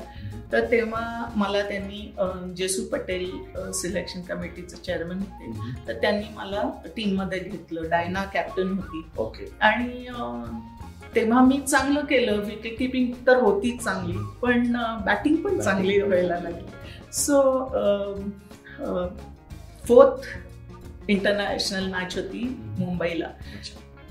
तर 0.52 0.66
तेव्हा 0.72 1.32
मला 1.36 1.62
त्यांनी 1.62 2.02
जेसू 2.58 2.84
पटेल 2.92 3.30
सिलेक्शन 3.74 4.22
कमिटीचे 4.22 4.76
चेअरमन 4.76 5.18
होते. 5.18 5.52
तर 5.88 5.94
त्यांनी 6.02 6.26
मला 6.36 6.62
टीममध्ये 6.96 7.40
घेतलं. 7.40 7.90
डायना 7.90 8.24
कॅप्टन 8.34 8.72
होती. 8.72 9.02
ओके 9.18 9.52
आणि 9.62 10.06
तेव्हा 11.16 11.42
मी 11.46 11.60
चांगलं 11.62 12.06
केलं 12.06 12.40
विकेट 12.46 12.78
किपिंग 12.80 13.12
तर 13.28 13.38
होतीच 13.42 13.84
चांगली 13.84 14.18
पण 14.42 14.76
बॅटिंग 15.06 15.36
पण 15.44 15.60
चांगली 15.60 16.02
व्हायला 16.02 16.40
लागली. 16.40 16.66
सो 17.14 17.42
फोर्थ 19.88 20.28
इंटरनॅशनल 21.10 21.92
मॅच 21.92 22.16
होती 22.18 22.44
मुंबईला. 22.80 23.28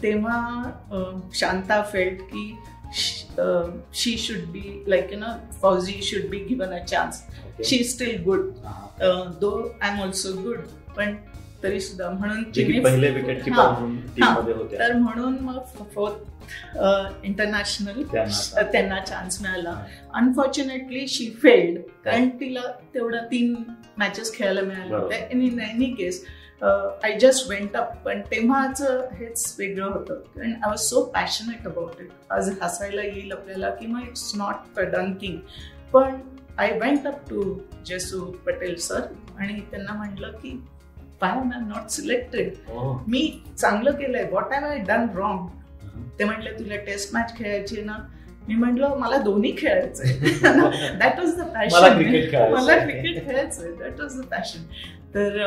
तेव्हा 0.02 1.20
शांता 1.34 1.82
फेल्ट 1.92 2.20
की 2.32 2.54
she 3.94 4.16
should 4.18 4.44
be 4.52 4.82
like 4.88 5.12
you 5.12 5.18
know 5.18 5.32
Fauzi 5.60 6.00
should 6.02 6.28
be 6.30 6.38
given 6.48 6.74
a 6.74 6.84
chance 6.84 7.22
she 7.68 7.82
still 7.84 8.22
good 8.24 8.50
though 9.40 9.50
I 9.82 9.90
am 9.90 10.00
also 10.02 10.32
good 10.42 10.60
पण 10.96 11.14
तरी 11.62 11.80
सुद्धा 11.80 12.08
म्हणून 12.10 12.42
पहिले 12.82 13.10
तर 14.78 14.92
म्हणून 14.92 15.38
मग 15.40 15.58
फोर्थ 15.94 16.76
इंटरनॅशनल 17.24 18.02
त्यांना 18.12 18.98
चान्स 19.00 19.40
मिळाला. 19.42 19.74
अनफॉर्च्युनेटली 20.14 21.06
शी 21.08 21.28
फेल्ड 21.42 21.80
कारण 22.04 22.28
तिला 22.40 22.60
तेवढा 22.94 23.20
तीन 23.30 23.54
मॅचेस 23.98 24.32
खेळायला 24.34 24.60
मिळाले. 24.60 24.94
होते. 24.94 25.28
In 25.32 25.60
any 25.60 25.92
case 25.98 26.24
I 26.62 27.18
just 27.20 27.48
went 27.50 27.76
up 27.76 27.96
पण 28.04 28.20
तेव्हाच 28.30 28.82
हेच 29.18 29.54
वेगळं 29.58 29.90
होतं. 29.92 30.14
कारण 30.14 30.52
I 30.52 30.68
was 30.68 30.80
so 30.80 31.02
passionate 31.14 31.66
about 31.66 32.00
it 32.00 32.10
आज 32.32 32.50
हसायला 32.62 33.02
येईल 33.02 33.32
आपल्याला 33.32 33.70
की 33.70 33.86
मग 33.86 34.06
इट्स 34.08 34.30
नॉट 34.36 34.80
डंकिंग 34.80 35.38
पण 35.92 36.16
I 36.58 36.78
went 36.80 37.06
up 37.06 37.28
to 37.30 37.42
Jesu 37.86 38.24
Patel 38.46 38.76
sir 38.80 39.00
आणि 39.38 39.60
त्यांना 39.70 39.92
म्हटलं 39.92 40.32
की 40.32 40.60
why 41.22 41.36
am 41.40 41.52
I 41.52 41.60
not 41.60 41.88
selected. 41.90 42.52
मी 43.08 43.20
चांगलं 43.56 43.90
केलंय. 43.92 44.24
What 44.30 44.52
I 44.52 44.68
I 44.68 44.78
done 44.88 45.06
wrong 45.16 45.46
ते 46.18 46.24
म्हटले 46.24 46.50
तुला 46.58 46.76
टेस्ट 46.86 47.14
मॅच 47.14 47.36
खेळायची 47.38 47.82
ना? 47.82 47.96
मी 48.48 48.54
म्हटलं 48.54 48.94
मला 48.98 49.16
दोन्ही 49.18 49.50
खेळायचंय 49.58 50.12
दॅट 50.98 51.18
वॉज 51.18 51.34
द 51.36 51.46
पॅशन 51.54 51.76
मला 51.76 51.88
क्रिकेट 51.94 53.24
खेळायचंय 53.26 53.72
दॅट 53.78 54.00
वॉज 54.00 54.20
द 54.20 54.24
पॅशन 54.30 54.62
तर 55.14 55.38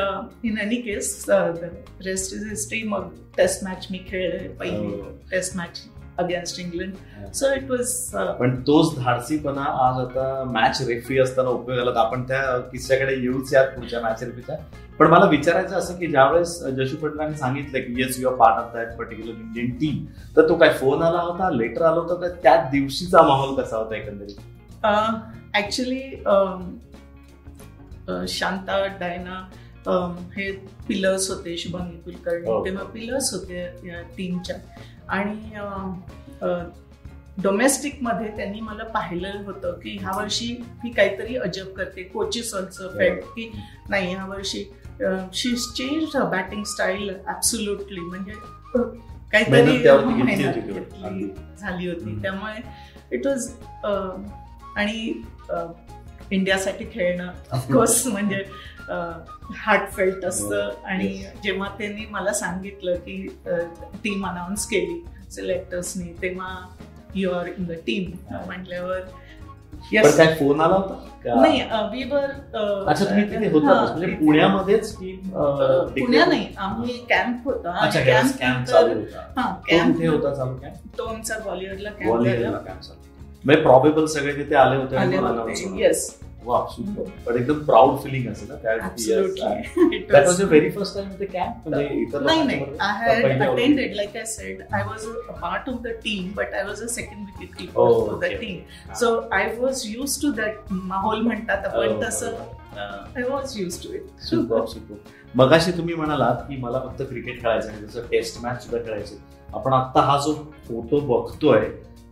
in 0.44 0.58
any 0.58 0.76
case 0.82 1.24
rest 1.28 2.34
is 2.34 2.44
history 2.48 2.82
मग 2.88 3.08
टेस्ट 3.36 3.64
मॅच 3.64 3.86
मी 3.90 3.98
खेळले 4.08 4.48
पहिली 4.48 4.86
हो. 4.86 5.10
Test 5.30 5.56
match 5.56 5.80
against 6.20 6.60
England 6.60 7.32
so 7.34 7.52
it 7.54 7.70
was 7.70 7.94
पण 8.40 8.60
तोच 8.60 8.96
धाडसीपणा 8.98 9.64
आज 9.86 10.00
आता 10.00 10.44
मॅच 10.46 10.82
रेफरी 10.88 11.18
असताना 11.18 11.48
उपयोगाला 11.50 11.90
तर 11.90 11.96
आपण 11.96 12.22
त्या 12.22 12.58
किस्स्याकडे 12.72 13.14
येऊच 13.14 13.54
यात 13.54 13.66
पुढच्या 13.66 14.00
मॅच 14.00 14.22
रेफरीच्या 14.22 14.56
पण 14.98 15.06
मला 15.06 15.26
विचारायचं 15.26 15.76
असं 15.76 15.94
की 15.94 16.06
ज्यावेळेस 16.06 16.58
जशू 16.76 16.96
पटलांनी 16.96 17.36
सांगितलं 17.36 17.78
की 17.78 18.00
yes 18.02 18.20
you 18.20 18.28
are 18.28 18.34
part 18.34 18.56
of 18.56 18.74
that 18.74 18.96
particular 18.98 19.38
Indian 19.40 19.70
team 19.70 20.04
तर 20.36 20.48
तो 20.48 20.54
काय 20.54 20.72
फोन 20.72 21.02
आला 21.02 21.20
होता 21.22 21.50
लेटर 21.50 21.82
आलं 21.82 22.00
होतं 22.00 22.20
का 22.20 22.28
त्या 22.42 22.56
दिवशीचा 22.72 23.22
माहोल 23.22 23.54
कसा 23.60 23.76
होता 23.76 23.96
एकंदरीत? 23.96 24.36
ऍक्च्युली 25.56 26.02
शांता 28.28 28.86
डायना 29.00 29.40
um, 29.40 29.56
हे 29.88 30.50
पिलर्स 30.88 31.30
होते 31.30 31.56
शुभंगी 31.56 31.96
कुलकर्णी 31.96 32.46
हो. 32.46 32.64
तेव्हा 32.64 32.84
पिलर्स 32.84 33.32
होते 33.34 33.60
या 33.88 34.02
टीमच्या 34.16 34.56
आणि 35.08 35.50
डोमेस्टिकमध्ये 37.42 38.28
त्यांनी 38.36 38.60
मला 38.60 38.84
पाहिलं 38.84 39.42
होतं 39.44 39.78
की 39.78 39.96
ह्या 40.00 40.16
वर्षी 40.16 40.46
ही 40.84 40.90
काहीतरी 40.90 41.36
अजब 41.36 41.72
करते 41.72 42.02
कोचेस 42.02 42.54
ऑल्सो 42.54 42.88
फेल्ट 42.88 43.24
की 43.24 43.50
नाही 43.88 44.12
ह्या 44.14 44.24
वर्षी 44.26 44.64
she 45.32 45.54
change 45.56 46.16
batting 46.30 46.64
style 46.64 47.10
absolutely 47.10 48.00
म्हणजे 48.00 48.32
काहीतरी 49.32 49.76
हो. 49.86 51.26
झाली 51.60 51.88
होती. 51.88 52.22
त्यामुळे 52.22 52.60
इट 53.12 53.26
वॉज 53.26 53.50
आणि 54.76 55.22
इंडियासाठी 56.30 56.84
खेळणं 56.84 57.32
ऑफकोर्स 57.52 58.06
म्हणजे 58.12 58.44
हार्टफेल्ट 59.56 60.24
असतं. 60.24 60.70
आणि 60.84 61.08
जेव्हा 61.44 61.68
त्यांनी 61.78 62.06
मला 62.10 62.32
सांगितलं 62.32 62.94
की 63.06 63.26
टीम 64.04 64.26
अनाऊन्स 64.26 64.66
केली 64.68 65.02
सिलेक्टर्सनी 65.30 66.12
तेव्हा 66.22 66.56
you 67.14 67.30
are 67.32 67.46
in 67.48 67.64
the 67.64 67.72
team 67.86 68.10
म्हटल्यावर 68.46 69.00
काय 69.92 70.34
फोन 70.38 70.60
आला 70.60 70.74
होता? 70.74 70.94
नाही 71.24 71.60
वी 71.92 72.02
वर 72.10 72.24
अच्छा 72.88 73.04
तुम्ही 73.04 73.24
तिथे 73.30 73.48
होता 73.50 73.74
म्हणजे 73.82 74.06
पुण्यामध्येच 74.16 74.94
पुण्या 74.94 76.24
नाही 76.26 76.46
आम्ही 76.58 76.96
कॅम्प 77.10 77.46
होता. 77.48 77.72
अच्छा 77.80 78.00
कॅम्प 78.04 78.38
कॅम्प 78.40 78.66
चालू 78.68 78.94
होता. 78.94 79.20
हा 79.36 79.50
कॅम्प 79.68 79.94
कुठे 79.94 80.06
होता 80.08 80.34
चालू 80.34 80.56
कॅम्प 80.56 80.98
तो 80.98 81.04
आमचा 81.04 81.38
ग्वालियरला 81.44 81.90
कॅम्प 81.90 82.06
ग्वालियरला 82.06 82.58
कॅम्प 82.58 82.80
चालू. 82.82 82.98
म्हणजे 83.44 83.62
प्रॉबेबल 83.62 84.06
सगळे 84.06 84.32
तिथे 84.36 84.54
आले 84.54 84.76
होते. 84.76 85.82
येस 85.82 86.08
वा 86.44 86.58
सुपर 86.70 87.08
पण 87.26 87.36
एकदम 87.36 87.58
प्राऊड 87.64 87.98
फिलिंग 88.02 88.26
असेल 88.28 88.48
ना 88.48 88.54
that 88.56 88.82
was 90.26 90.40
a 90.42 90.44
very 90.44 90.70
first 90.70 90.94
time 90.94 91.08
ते 91.20 91.26
कॅम्प 91.26 91.68
म्हणजे 91.68 92.00
इतर 92.02 92.22
नाही 92.22 92.42
नाही? 92.44 92.64
I 92.80 93.20
had 93.22 93.42
attended 93.42 93.94
like 93.96 94.16
I 94.16 94.24
said 94.26 94.62
I 94.72 94.82
was 94.84 95.06
a 95.06 95.32
part 95.32 95.68
of 95.68 95.80
the 95.82 95.88
team 96.04 96.30
but 96.36 96.54
I 96.54 96.62
was 96.64 96.82
a 96.82 96.86
second 96.88 97.26
wicket 97.26 97.56
keeper 97.58 97.72
for 97.72 98.18
the. 98.18 98.30
Team 98.40 98.94
so 98.94 99.14
I 99.32 99.54
was 99.58 99.82
used 99.86 100.20
to 100.22 100.30
that 100.32 100.72
माहोल 100.72 101.20
म्हणतात 101.20 101.66
Oh, 101.66 101.72
आपण 101.72 102.00
तसं. 102.02 102.36
I 102.76 103.22
was 103.22 103.56
used 103.60 103.82
to 103.82 103.92
it 103.92 104.20
super 104.22 104.64
super 104.66 105.08
मगाशी 105.34 105.72
तुम्ही 105.72 105.94
म्हणालात 105.94 106.42
की 106.48 106.56
मला 106.56 106.78
फक्त 106.80 107.02
क्रिकेट 107.02 107.40
खेळायचं 107.42 107.86
जसं 107.86 108.06
टेस्ट 108.10 108.38
मॅच 108.42 108.62
सुद्धा 108.62 108.78
खेळायचे. 108.84 109.18
आपण 109.54 109.72
आता 109.72 110.00
हा 110.00 110.16
जो 110.18 110.32
फोटो 110.68 111.00
बघतोय 111.06 111.60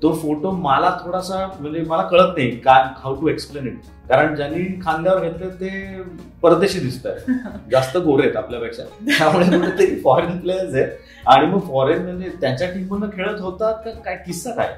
तो 0.02 0.12
फोटो 0.14 0.50
मला 0.50 0.90
थोडासा 1.04 1.46
म्हणजे 1.60 1.80
मला 1.80 2.02
कळत 2.02 2.36
नाही 2.36 2.50
काय 2.60 2.82
हाऊ 2.96 3.14
टू 3.20 3.28
एक्सप्लेन 3.28 3.66
इट 3.66 3.78
कारण 4.08 4.34
ज्यांनी 4.36 4.64
खांद्यावर 4.84 5.22
घेतले 5.28 5.48
ते 5.60 6.02
परदेशी 6.42 6.80
दिसत 6.80 7.06
आहेत 7.06 7.48
जास्त 7.70 7.96
गोरे 7.96 8.22
आहेत 8.22 8.36
आपल्यापेक्षा. 8.36 8.82
त्यामुळे 9.08 9.46
कुठेतरी 9.48 10.00
फॉरेन 10.00 10.38
प्लेयर्स 10.40 10.74
आहेत. 10.74 10.92
आणि 11.26 11.46
मग 11.46 11.60
फॉरेन 11.68 12.02
म्हणजे 12.02 12.28
त्यांच्या 12.40 12.70
टीम 12.70 12.86
मधून 12.90 13.10
खेळत 13.10 13.40
होतात 13.40 13.82
का 13.84 13.90
काय 14.04 14.16
किस्सा 14.26 14.50
काय? 14.54 14.74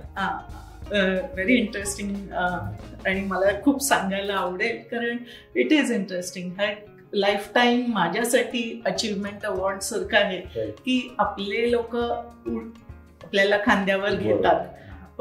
व्हेरी 0.91 1.55
इंटरेस्टिंग 1.55 2.15
आणि 3.07 3.21
मला 3.21 3.51
खूप 3.65 3.83
सांगायला 3.83 4.35
आवडेल. 4.35 4.77
कारण 4.91 5.17
इट 5.57 5.73
इज 5.73 5.93
इंटरेस्टिंग 5.93 6.51
हा 6.59 6.71
लाईफ 7.15 7.51
टाईम 7.55 7.85
माझ्यासाठी 7.93 8.83
अचीवमेंट 8.87 9.47
अवॉर्ड 9.47 9.81
सारखं 9.83 10.17
आहे 10.17 10.67
की 10.77 11.15
आपले 11.19 11.71
लोक 11.71 11.97
आपल्याला 11.97 13.57
खांद्यावर 13.67 14.15
घेतात. 14.15 14.65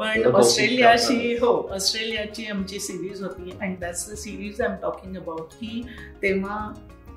पण 0.00 0.22
ऑस्ट्रेलियाशी 0.34 1.14
करतात. 1.14 1.42
हो 1.42 1.68
ऑस्ट्रेलियाची 1.72 2.46
आमची 2.46 2.78
सिरीज 2.78 3.22
होती 3.22 3.50
and 3.60 3.78
that's 3.78 4.10
the 4.10 4.14
series 4.14 4.60
I 4.60 4.68
am 4.68 4.74
talking 4.82 5.16
about 5.16 5.52
की 5.52 5.82
तेव्हा 6.22 6.72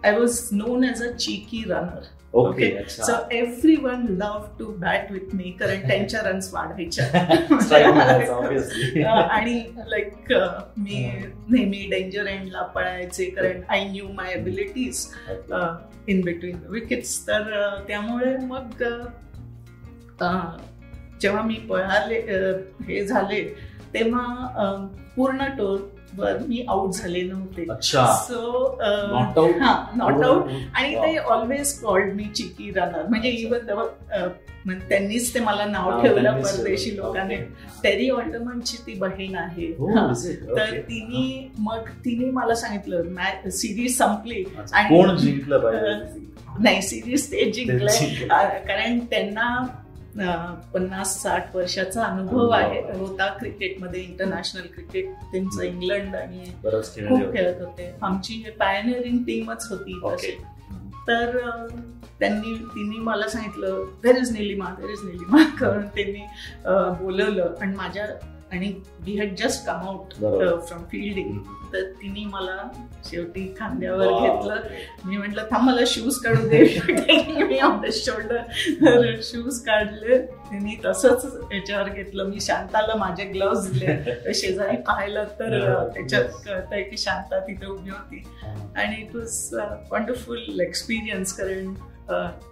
I 0.06 0.18
was 0.20 0.50
known 0.52 0.84
as 0.84 1.04
a 1.04 1.12
cheeky 1.12 1.64
runner 1.68 2.02
okay 2.34 2.84
so 2.90 3.14
everyone 3.76 4.06
love 4.10 4.46
to 4.60 4.66
bat 4.66 5.12
with 5.12 5.36
me 5.36 5.52
कारण 5.60 5.82
त्यांच्या 5.88 6.22
रन्स. 6.22 6.54
अं, 7.74 9.12
आणि 9.12 9.64
लाईक 9.88 10.34
मी 10.78 11.06
नेहमी 11.50 11.88
डेंजर 11.90 12.28
एंडला 12.28 12.62
पळायचे 12.62 13.26
कारण 13.26 13.62
I 13.70 13.84
knew 13.84 14.08
my 14.08 14.34
abilities 14.34 15.08
in 16.08 16.22
between 16.22 16.58
wickets 16.70 17.28
तर 17.28 17.44
त्यामुळे 17.88 18.38
मग 18.38 18.84
जेव्हा 21.24 21.42
मी 21.42 21.54
पळाले 21.54 22.16
हे 22.88 23.06
झाले 23.06 23.56
तेव्हा 23.94 24.26
पूर्ण 25.16 25.46
टोर 25.46 25.90
वर 26.18 26.38
मी 26.48 26.66
आउट 26.70 26.92
झाले 26.94 27.22
नव्हते. 27.22 27.66
अच्छा. 27.70 28.06
सो 28.06 28.68
हा 29.60 29.86
नॉट 29.96 30.24
आउट 30.26 30.44
आणि 30.74 30.96
ते 30.96 31.18
always 31.18 31.80
called 31.80 32.14
me 32.14 32.24
cheeky 32.24 32.72
runner 32.76 33.08
म्हणजे 33.10 33.30
इवन 33.30 33.60
त्यांनीच 34.90 35.34
ते 35.34 35.40
मला 35.40 35.66
नाव 35.66 36.02
ठेवलं 36.02 36.32
परदेशी 36.32 36.98
लोकांनी. 36.98 37.36
टेरी 37.84 38.10
ऑल्टमनची 38.10 38.78
ती 38.88 38.94
बहीण 38.94 39.36
आहे. 39.36 39.66
हो, 39.66 39.88
हा. 39.88 40.14
तर 40.58 40.78
तिने 40.78 41.52
मग 41.60 41.80
तिने 41.80 42.32
मला 42.32 42.56
सांगितलं 42.56 43.50
सिरीज 43.50 43.98
संपली. 43.98 44.44
आणि- 44.74 44.90
नाही 46.60 46.82
सिरीज 46.82 47.32
ते 47.32 47.52
जिंकलंय. 47.52 48.28
कारण 48.68 49.00
त्यांना 49.00 49.68
पन्नास 50.74 51.22
साठ 51.22 51.56
वर्षाचा 51.56 52.04
अनुभव 52.04 52.50
आहे. 52.50 52.82
होता 52.98 53.28
क्रिकेटमध्ये 53.30 54.02
इंटरनॅशनल 54.02 54.66
क्रिकेट 54.74 55.10
त्यांचं 55.32 55.62
इंग्लंड 55.62 56.16
आणि 56.16 56.44
खूप 57.08 57.34
खेळत 57.34 57.62
होते. 57.62 57.92
आमची 58.02 58.44
पायनिअरिंग 58.60 59.18
टीमच 59.18 59.68
होती 59.70 60.00
तशी. 60.04 60.32
तर 61.08 61.38
त्यांनी 62.20 62.54
तिने 62.66 63.00
मला 63.00 63.28
सांगितलं 63.28 63.74
where 64.04 64.18
is 64.18 64.32
Nilima 64.32 64.66
where 64.78 64.92
is 64.92 65.00
Nilima 65.04 65.44
करून 65.60 65.88
त्यांनी 65.88 66.26
बोलवलं. 67.00 67.54
आणि 67.62 67.76
माझ्या 67.76 68.06
आणि 68.54 68.74
we 69.00 69.18
had 69.18 69.36
just 69.36 69.66
come 69.66 69.88
out 69.88 70.14
from 70.68 70.84
fielding 70.92 71.38
तर 71.74 71.84
तिने 72.02 72.26
मला 72.26 72.70
शेवटी 73.06 73.46
खांद्यावर 73.60 74.06
घेतलं. 74.06 74.62
मी 75.06 75.18
म्हटलं 75.18 75.46
थांब 75.52 75.64
मला 75.64 75.82
शूज 75.88 76.18
काढू 76.18 76.48
दे. 76.48 76.64
मी 77.44 77.60
ऑन 77.60 77.90
शोल्डर 77.92 79.16
शूज 79.24 79.60
काढले. 79.60 80.18
तिने 80.52 80.80
तसंच 80.86 81.26
याच्यावर 81.54 81.90
घेतलं. 81.90 82.24
मी 82.24 82.40
शांताला 82.40 82.96
माझे 82.96 83.24
ग्लव्स 83.24 83.72
दिले. 83.72 84.34
शेजारी 84.34 84.78
पाहिलं 84.78 85.24
तर 85.40 85.58
त्याच्यात 85.94 86.26
कळतंय 86.46 86.84
की 86.84 86.98
शांता 86.98 87.40
तिथे 87.40 87.66
उभी 87.66 87.90
होती. 87.90 88.24
आणि 88.76 89.02
इट 89.02 89.16
वॉज 89.16 89.56
वंडरफुल 89.92 90.60
एक्सपिरियन्स 90.60 91.34
कारण 91.34 91.74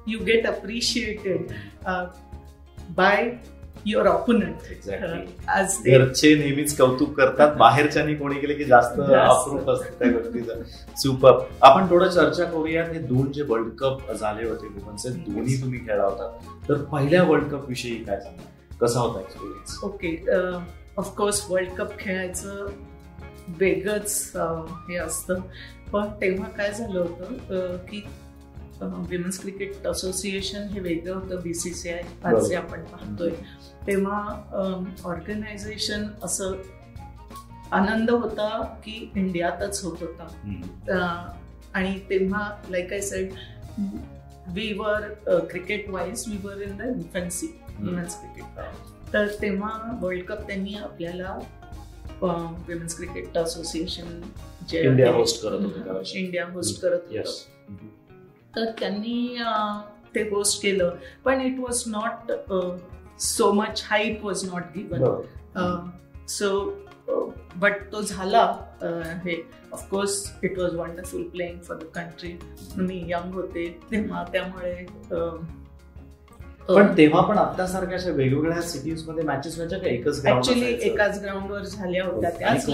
you 0.08 0.20
get 0.26 0.48
appreciated 0.48 1.48
by 2.90 3.30
your 3.86 4.08
opponent. 4.08 4.56
घरचे 5.86 6.36
नेहमीच 6.36 6.78
कौतुक 6.78 7.14
करतात. 7.18 7.56
बाहेरच्यानी 7.60 8.16
कोणी 8.16 8.40
केले 8.40 8.54
की 8.54 8.64
जास्त 8.64 9.00
अप्रूप 9.00 9.70
असतं 9.70 10.00
त्या 10.00 10.12
गोष्टीचं. 10.12 10.62
सुपर 10.98 11.32
आपण 11.62 11.90
थोडं 11.90 12.10
चर्चा 12.10 12.44
करूयात. 12.44 12.90
हे 12.90 13.00
दोन 13.00 13.32
जे 13.32 13.44
वर्ल्ड 13.44 13.74
कप 13.74 14.12
झाले 14.12 14.50
होते 14.50 14.68
वुमन्सचे 14.68 15.10
दोन्ही 15.10 15.62
तुम्ही 15.62 15.80
खेळला 15.80 16.04
होता. 16.04 16.32
तर 16.70 16.74
पहिल्या 16.74 17.24
वर्ल्ड 17.24 17.48
कप 17.48 17.70
विषयी 17.70 18.04
काय 18.04 18.20
सांगा 18.20 18.48
कसा 18.82 19.00
होता 19.00 19.20
experience 19.20 19.84
okay 19.84 20.24
of course 20.98 21.46
world 21.52 21.70
cup 21.70 22.00
खेळायचं 22.00 22.68
वेगळंच 23.48 24.32
हे 24.90 24.96
असतं. 24.96 25.36
पण 25.94 26.06
तेव्हा 26.22 26.50
काय 26.50 26.72
झालं 26.72 27.00
होतं 27.00 27.78
की 27.78 28.04
विमेन्स 28.82 29.40
क्रिकेट 29.42 29.88
असोसिएशन 29.88 30.64
हे 30.64 30.80
वेगळं 30.80 31.14
होतं 31.14 31.36
बीसीसीआय 31.44 32.02
आज 32.24 32.46
जे 32.48 32.56
आपण 32.56 32.84
पाहतोय. 32.84 33.30
तेव्हा 33.88 34.20
ऑर्गनायझेशन 35.06 36.06
असं 36.24 36.56
आनंद 37.72 38.10
होता 38.10 38.48
की 38.86 39.12
इंडियातच 39.16 39.84
होत 39.84 39.98
होता. 40.02 40.28
आणि 41.74 42.00
तेव्हा 42.10 42.50
like 42.70 42.94
I 42.94 43.02
said 43.02 43.34
we 44.48 44.74
were 44.78 45.08
cricket 45.50 45.90
wise 45.90 46.24
we 46.28 46.38
were 46.44 46.62
in 46.62 46.78
the 46.78 46.82
infancy 46.96 47.48
women's 47.80 48.16
cricket 48.16 49.14
तर 49.14 49.28
तेव्हा 49.42 49.98
वर्ल्ड 50.02 50.24
कप 50.26 50.48
त्यांनी 50.48 50.74
आपल्याला 50.74 51.38
विमेन्स 52.68 52.96
क्रिकेट 52.98 53.38
असोसिएशन 53.38 54.22
जे 54.70 54.82
इंडिया 54.82 55.12
होस्ट 55.14 55.42
करत 55.44 55.62
होते 55.62 56.20
इंडिया 56.20 56.46
होस्ट 56.52 56.82
करत 56.82 57.00
होतं. 57.10 57.78
तर 58.56 58.72
त्यांनी 58.80 59.38
ते 60.16 60.22
होस्ट 60.30 60.62
केलं. 60.64 60.96
पण 61.26 61.42
it 61.42 61.60
was 61.60 61.84
not 61.88 62.32
so 63.22 63.52
much 63.54 63.84
hype 63.90 64.26
was 64.26 64.44
not 64.46 64.64
given 64.76 65.90
so 66.28 66.50
but 67.56 67.82
तो 67.92 68.02
झाला 68.02 68.44
हे 69.26 69.36
of course 69.74 70.24
it 70.44 70.58
was 70.60 70.76
wonderful 70.76 71.24
playing 71.30 71.60
for 71.60 71.78
the 71.78 71.84
country 71.96 72.38
me 72.78 73.04
young 73.08 73.34
होते 73.34 73.68
तेव्हा 73.92 74.24
त्यामुळे 74.32 74.86
पण 76.70 76.88
तेव्हा 76.98 77.22
पण 77.22 77.38
आतासारख्या 77.38 77.98
अशा 77.98 78.10
वेगवेगळ्या 78.10 78.62
सिटीजमध्ये 78.62 79.24
मॅचेस 79.24 79.56
व्हायच्या 79.56 79.80
का 79.80 79.88
एकच 79.90 80.26
ऍक्च्युली 80.26 80.66
एकाच 80.82 81.20
ग्राउंडवर 81.22 81.64
झाल्या 81.64 82.04
होत्या. 82.06 82.30
त्याच 82.30 82.68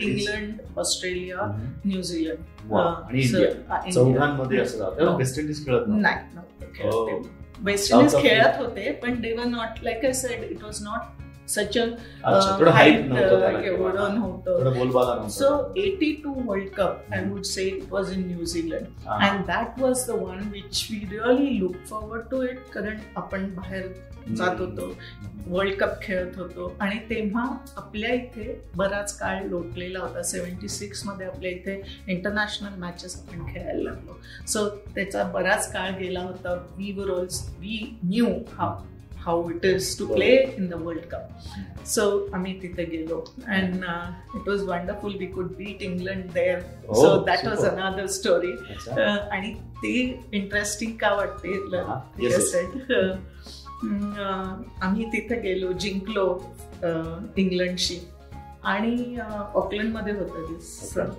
इंग्लंड 0.00 0.78
ऑस्ट्रेलिया 0.78 1.46
न्यूझीलंड 1.84 2.72
आणि 2.74 3.20
इंडिया 3.20 3.90
चौघांमध्ये 3.92 4.60
असं 4.60 5.16
वेस्ट 5.16 5.38
इंडिज 5.38 5.64
खेळत 5.66 5.84
नाही 5.88 7.22
वेस्ट 7.58 7.92
इंडिज 7.92 8.16
खेळत 8.16 8.58
होते 8.58 8.90
पण 8.92 9.20
they 9.20 9.32
were 9.32 9.44
not 9.44 9.82
like 9.82 10.04
I 10.04 10.12
said 10.12 10.42
it 10.50 10.62
was 10.64 10.82
not 10.82 11.23
hype 11.48 13.16
एवढं 13.64 14.14
नव्हतं 14.14 15.28
so 15.28 15.74
eighty 15.76 16.12
two 16.24 16.32
world 16.44 16.68
cup 16.68 17.12
I 17.12 17.24
would 17.24 17.42
say 17.42 17.62
it 17.62 17.82
was 17.90 18.12
in 18.12 18.26
New Zealand 18.26 18.86
and 19.08 19.44
that 19.46 19.80
was 19.80 20.06
the 20.06 20.10
one 20.10 20.48
which 20.52 20.86
we 20.90 20.98
really 21.10 21.58
look 21.60 21.76
forward 21.90 22.22
to 22.30 22.42
it 22.42 22.58
कारण 22.74 22.98
आपण 23.16 23.54
बाहेर 23.54 23.92
जात 24.36 24.60
होतो 24.60 24.92
world 25.48 25.74
cup 25.80 26.00
खेळत 26.02 26.36
होतो. 26.38 26.72
आणि 26.80 26.98
तेव्हा 27.10 27.44
आपल्या 27.76 28.12
इथे 28.14 28.62
बराच 28.76 29.18
काळ 29.18 29.42
लोटलेला 29.48 29.98
होता. 29.98 30.22
सेव्हन्टी 30.22 30.68
सिक्समध्ये 30.68 31.26
आपल्या 31.26 31.50
इथे 31.50 31.80
इंटरनॅशनल 32.08 32.78
मॅचेस 32.78 33.16
आपण 33.16 33.44
खेळायला 33.52 33.82
लागलो. 33.82 34.16
सो 34.46 34.68
त्याचा 34.94 35.22
बराच 35.24 35.72
काळ 35.72 35.90
गेला 35.98 36.20
होता. 36.20 36.54
We 36.76 36.92
were 36.92 37.10
also 37.10 37.42
we 37.58 37.98
knew 38.04 38.26
how 38.58 38.74
how 39.26 39.48
it 39.48 39.64
is 39.64 39.94
to 39.96 40.06
play 40.08 40.54
in 40.56 40.68
the 40.68 40.78
World 40.78 41.08
Cup. 41.10 41.30
So 41.84 42.30
आम्ही 42.34 42.60
तिथे 42.60 42.84
गेलो 42.84 43.24
and 43.48 43.84
uh, 43.84 44.06
it 44.34 44.46
was 44.46 44.62
wonderful. 44.62 45.16
We 45.18 45.26
could 45.26 45.58
beat 45.58 45.82
England 45.82 46.30
there. 46.30 46.64
Oh, 46.88 47.02
so 47.02 47.24
that 47.24 47.38
super. 47.38 47.50
was 47.50 47.64
another 47.64 48.08
story. 48.08 48.52
Uh, 48.90 49.18
आणि 49.32 49.54
ते 49.54 50.22
interesting 50.32 50.92
का 50.98 51.14
वाटते 51.14 51.48
आम्ही 54.82 55.04
तिथे 55.04 55.40
गेलो 55.40 55.72
जिंकलो 55.72 56.54
इंग्लंडशी 57.36 57.98
आणि 58.64 59.16
ऑकलंडमध्ये 59.54 60.12
होतं 60.12 61.14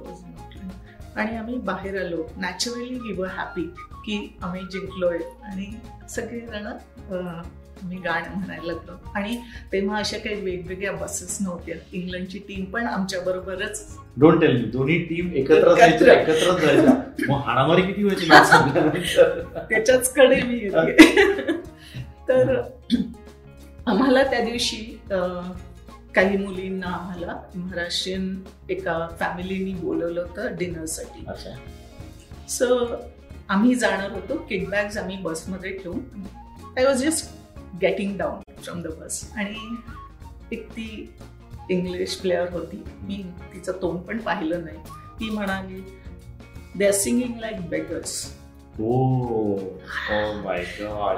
आणि 1.16 1.36
आम्ही 1.38 1.58
बाहेर 1.58 2.06
आलो 2.06 2.28
नॅचरली 2.38 3.00
वी 3.00 3.14
वर 3.14 3.28
हॅपी 3.28 3.64
की 4.06 4.38
आम्ही 4.42 4.62
जिंकलोय 4.72 5.18
आणि 5.44 5.74
सगळेजण 6.10 6.68
मी 7.84 7.96
गाणं 7.96 8.36
म्हणायला 8.36 8.66
लागलो. 8.66 8.98
आणि 9.16 9.38
तेव्हा 9.72 9.98
अशा 9.98 10.18
काही 10.18 10.36
वेगवेगळ्या 10.42 10.92
बसेस 10.92 11.38
नव्हत्या. 11.42 11.76
इंग्लंडची 11.94 12.40
टीम 12.48 12.64
पण 12.66 12.88
आमच्या 12.88 13.22
बरोबरच. 13.22 13.86
डोंट 14.18 14.42
टेल 14.42 14.56
मी 14.58 14.70
दोन्ही 14.72 14.98
टीम 15.06 15.32
एकत्र 15.34 15.76
एकत्र. 16.12 16.90
मग 17.30 17.40
हाणामारी 17.46 17.82
किती 17.82 18.04
व्हायची 18.04 18.28
त्याच्याच 19.70 20.14
कडे 20.14 20.42
मी 20.42 20.60
येते. 20.64 21.62
तर 22.30 22.62
आम्हाला 23.88 24.24
त्या 24.24 24.44
दिवशी 24.46 24.78
काही 26.16 26.38
मुलींना 26.38 26.88
आम्हाला 26.88 27.36
महाराष्ट्रीयन 27.56 28.36
एका 28.70 29.08
फॅमिलीनी 29.20 29.74
बोलवलं 29.74 30.22
होतं 30.22 30.56
डिनरसाठी 30.60 31.26
सो 32.50 32.66
आम्ही 33.50 33.76
जाणार 33.76 34.12
होतो. 34.12 34.36
किकबॅग्स 34.50 34.98
आम्ही 34.98 35.18
बसमध्ये 35.18 35.72
ठेवून. 35.78 36.00
I 36.78 36.86
was 36.86 37.04
just 37.04 37.26
getting 37.82 38.18
down 38.18 38.62
from 38.62 38.82
the 38.82 38.88
bus 39.00 39.32
आणि 39.38 39.76
एक 40.52 40.72
ती 40.72 41.14
इंग्लिश 41.70 42.16
प्लेअर 42.16 42.52
होती. 42.52 42.84
मी 43.02 43.26
तिचं 43.54 43.72
तोंड 43.82 44.00
पण 44.00 44.18
पाहिलं 44.18 44.66
नाही. 44.66 44.78
ती 45.20 45.30
म्हणाली 45.30 45.84
they 46.78 46.86
are 46.86 46.92
singing 46.92 47.40
like 47.40 47.70
beggars 47.70 48.36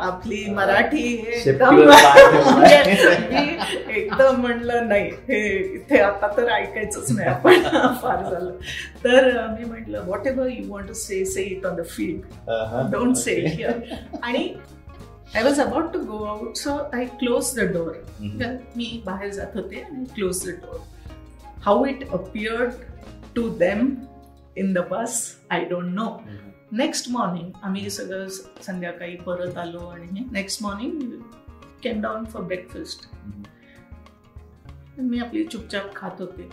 आपली 0.02 0.50
मराठी 0.50 1.24
एकदम 1.24 1.80
एकदम 3.90 4.42
म्हणलं 4.42 4.88
नाही 4.88 5.12
हे 5.28 5.74
इथे 5.76 6.00
आता 6.00 6.38
तर 6.38 6.50
ऐकायचंच 6.50 7.12
नाही 7.12 7.30
आपण. 7.30 7.62
फार 8.02 8.24
झालं. 8.24 8.52
तर 9.04 9.48
मी 9.48 9.66
म्हटलं 9.66 10.06
whatever 10.28 10.48
you 10.48 10.64
want 10.68 10.88
to 10.88 10.94
say 10.94 11.26
say 11.26 11.44
it 11.44 11.66
on 11.66 11.76
the 11.76 11.86
field 11.86 12.22
don't 12.92 13.16
say 13.16 13.64
आणि 14.24 14.54
I 15.36 15.44
was 15.44 15.60
about 15.60 15.92
to 15.94 16.00
go 16.06 16.24
out 16.26 16.56
so 16.56 16.76
I 16.96 17.06
close 17.20 17.54
the 17.60 17.64
door 17.74 17.96
मी 18.78 18.86
बाहेर 19.06 19.32
जात 19.34 19.56
होते 19.56 19.82
आणि 19.82 20.06
close 20.16 20.44
the 20.48 20.54
door 20.62 20.80
how 21.66 21.86
it 21.86 22.08
appeared 22.10 22.74
to 23.36 23.48
them 23.60 23.90
in 24.58 24.74
the 24.74 24.88
bus 24.92 25.20
I 25.52 25.66
don't 25.66 25.94
know 25.96 26.10
next 26.72 27.10
morning 27.12 27.52
आम्ही 27.64 27.90
सगळं 27.90 28.28
संध्याकाळी 28.66 29.16
परत 29.16 29.58
आलो 29.58 29.88
आणि 29.88 30.24
next 30.32 30.64
morning 30.64 31.12
came 31.84 32.02
down 32.02 32.26
for 32.26 32.42
breakfast 32.44 33.08
मी 35.00 35.20
आपली 35.20 35.44
चुपचाप 35.44 35.96
खात 35.96 36.22
होते. 36.22 36.50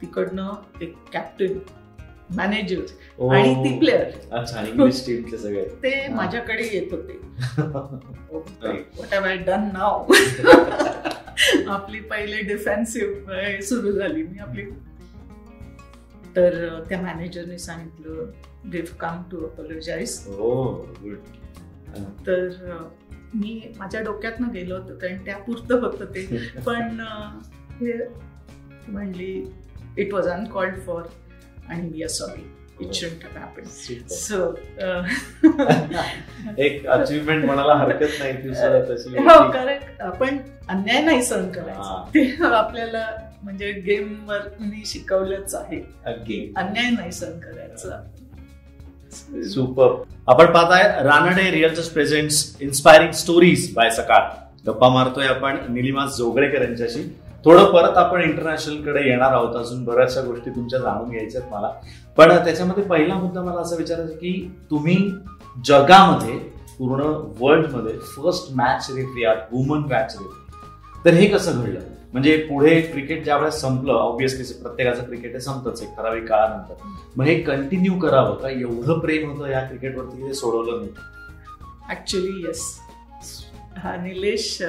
तिकडनं 0.00 0.82
एक 0.82 0.94
कॅप्टन 1.12 1.58
मॅनेजर 2.36 3.28
आणि 3.28 3.54
ती 3.54 3.78
प्लेअर 3.78 4.10
अच्छा 4.32 4.62
इंग्लिश 4.62 5.04
टीमचे 5.06 5.38
सगळे. 5.38 5.64
ते 5.82 6.06
माझ्याकडे 6.08 6.68
येत 6.72 6.92
होते. 6.92 7.18
हॅव 9.12 9.24
आय 9.24 9.36
डन 9.36 9.68
नाव 9.72 10.12
आपली 11.70 12.00
पहिले 12.00 12.40
डिफेन्सिव्ह 12.42 13.60
सुरू 13.60 13.92
झाली. 13.92 14.22
मी 14.22 14.38
आपली 14.38 14.64
तर 16.36 16.78
त्या 16.88 17.00
मॅनेजरने 17.02 17.58
सांगितलं 17.58 18.30
देव 18.70 18.84
कम 19.00 19.22
टू 19.30 19.44
अपोलोजाईज 19.46 20.18
तर 22.26 22.48
मी 23.34 23.60
माझ्या 23.78 24.00
डोक्यातनं 24.00 24.52
गेलो 24.52 24.76
होतं 24.76 24.98
कारण 24.98 25.24
त्यापुरतं 25.24 25.80
होतं 25.80 26.04
ते. 26.04 26.26
पण 26.66 27.00
म्हणली 28.88 29.32
इट 29.98 30.14
वॉज 30.14 30.28
अनकॉल्ड 30.28 30.78
फॉर 30.80 31.02
आणि 31.70 31.88
we 31.88 32.02
are 32.02 32.08
sorry 32.08 32.42
it 32.80 32.92
should 32.94 33.24
happen 33.36 33.64
so 34.08 34.36
एक 36.58 36.86
अचिव्हमेंट 36.86 37.44
म्हणायला 37.44 37.74
हरकत 37.74 38.18
नाही 38.20 38.32
ती 38.32 38.54
सुद्धा 38.54 38.80
तशी 38.90 39.16
हो. 39.16 39.50
कारण 39.52 39.78
आपण 40.00 40.38
अन्याय 40.68 41.02
नाही 41.04 41.22
सहन. 41.22 41.50
करायचा. 41.52 42.04
ते 42.14 42.44
आपल्याला 42.44 43.04
म्हणजे 43.42 43.72
गेम 43.86 44.14
वर 44.28 44.48
मी 44.60 44.82
शिकवलंच 44.86 45.54
आहे. 45.54 45.80
अन्याय 46.56 46.90
नाही 46.90 47.12
सहन 47.12 47.38
करायचा. 47.40 48.02
सुपर 49.52 50.02
आपण 50.28 50.52
पाहताय 50.52 50.82
Ranade 51.04 51.50
realtors 51.50 51.88
presents 51.88 52.56
inspiring 52.60 53.12
stories 53.12 53.72
by 53.74 53.90
Sakal 53.90 54.28
गप्पा 54.66 54.88
मारतोय 54.88 55.26
आपण. 55.26 55.58
निलिमा 55.72 56.06
जोगळेकर 56.16 56.62
यांच्याशी. 56.62 57.02
थोडं 57.44 57.72
परत 57.72 57.96
आपण 57.96 58.22
इंटरनॅशनलकडे 58.22 59.08
येणार 59.08 59.32
आहोत. 59.32 59.56
अजून 59.56 59.84
बऱ्याचशा 59.84 60.20
गोष्टी 60.20 60.50
तुमच्या 60.50 60.78
जाणून 60.78 61.10
घ्यायच्यात 61.10 61.42
मला. 61.52 61.72
पण 62.16 62.28
त्याच्यामध्ये 62.28 62.84
पहिला 62.84 63.14
मुद्दा 63.14 63.42
मला 63.42 63.60
असं 63.60 63.76
विचारायचं 63.76 64.12
की 64.12 64.54
तुम्ही 64.70 65.10
जगामध्ये 65.64 66.38
पूर्ण 66.78 67.02
वर्ल्डमध्ये 67.40 67.98
फर्स्ट 67.98 68.48
मॅच 68.54 68.90
रेफरी 68.96 69.24
आहात 69.24 69.36
वुमन 69.52 69.78
मॅच 69.78 70.16
रेफरी. 70.20 70.56
तर 71.04 71.10
हे 71.10 71.26
कसं 71.26 71.62
घडलं? 71.62 71.80
म्हणजे 72.12 72.36
पुढे 72.36 72.80
क्रिकेट 72.80 73.24
ज्या 73.24 73.36
वेळेस 73.36 73.54
संपलं 73.54 73.92
ऑब्विसली 73.92 74.62
प्रत्येकाचं 74.62 75.02
क्रिकेट 75.02 75.32
हे 75.32 75.40
संपतच 75.40 75.82
एक 75.82 75.88
ठराविक 75.96 76.28
काळानंतर. 76.28 76.74
मग 77.16 77.24
हे 77.24 77.40
कंटिन्यू 77.40 77.98
करावं 77.98 78.34
का? 78.34 78.48
एवढं 78.48 78.98
प्रेम 78.98 79.30
होतं 79.30 79.50
या 79.50 79.60
क्रिकेटवरती 79.60 80.22
हे 80.22 80.28
ते 80.28 80.34
सोडवलं 80.34 80.78
नाही? 80.78 80.92
ऍक्च्युली 81.90 82.46
येस 82.46 82.78
हा 83.78 83.96
निलेश 83.96 84.62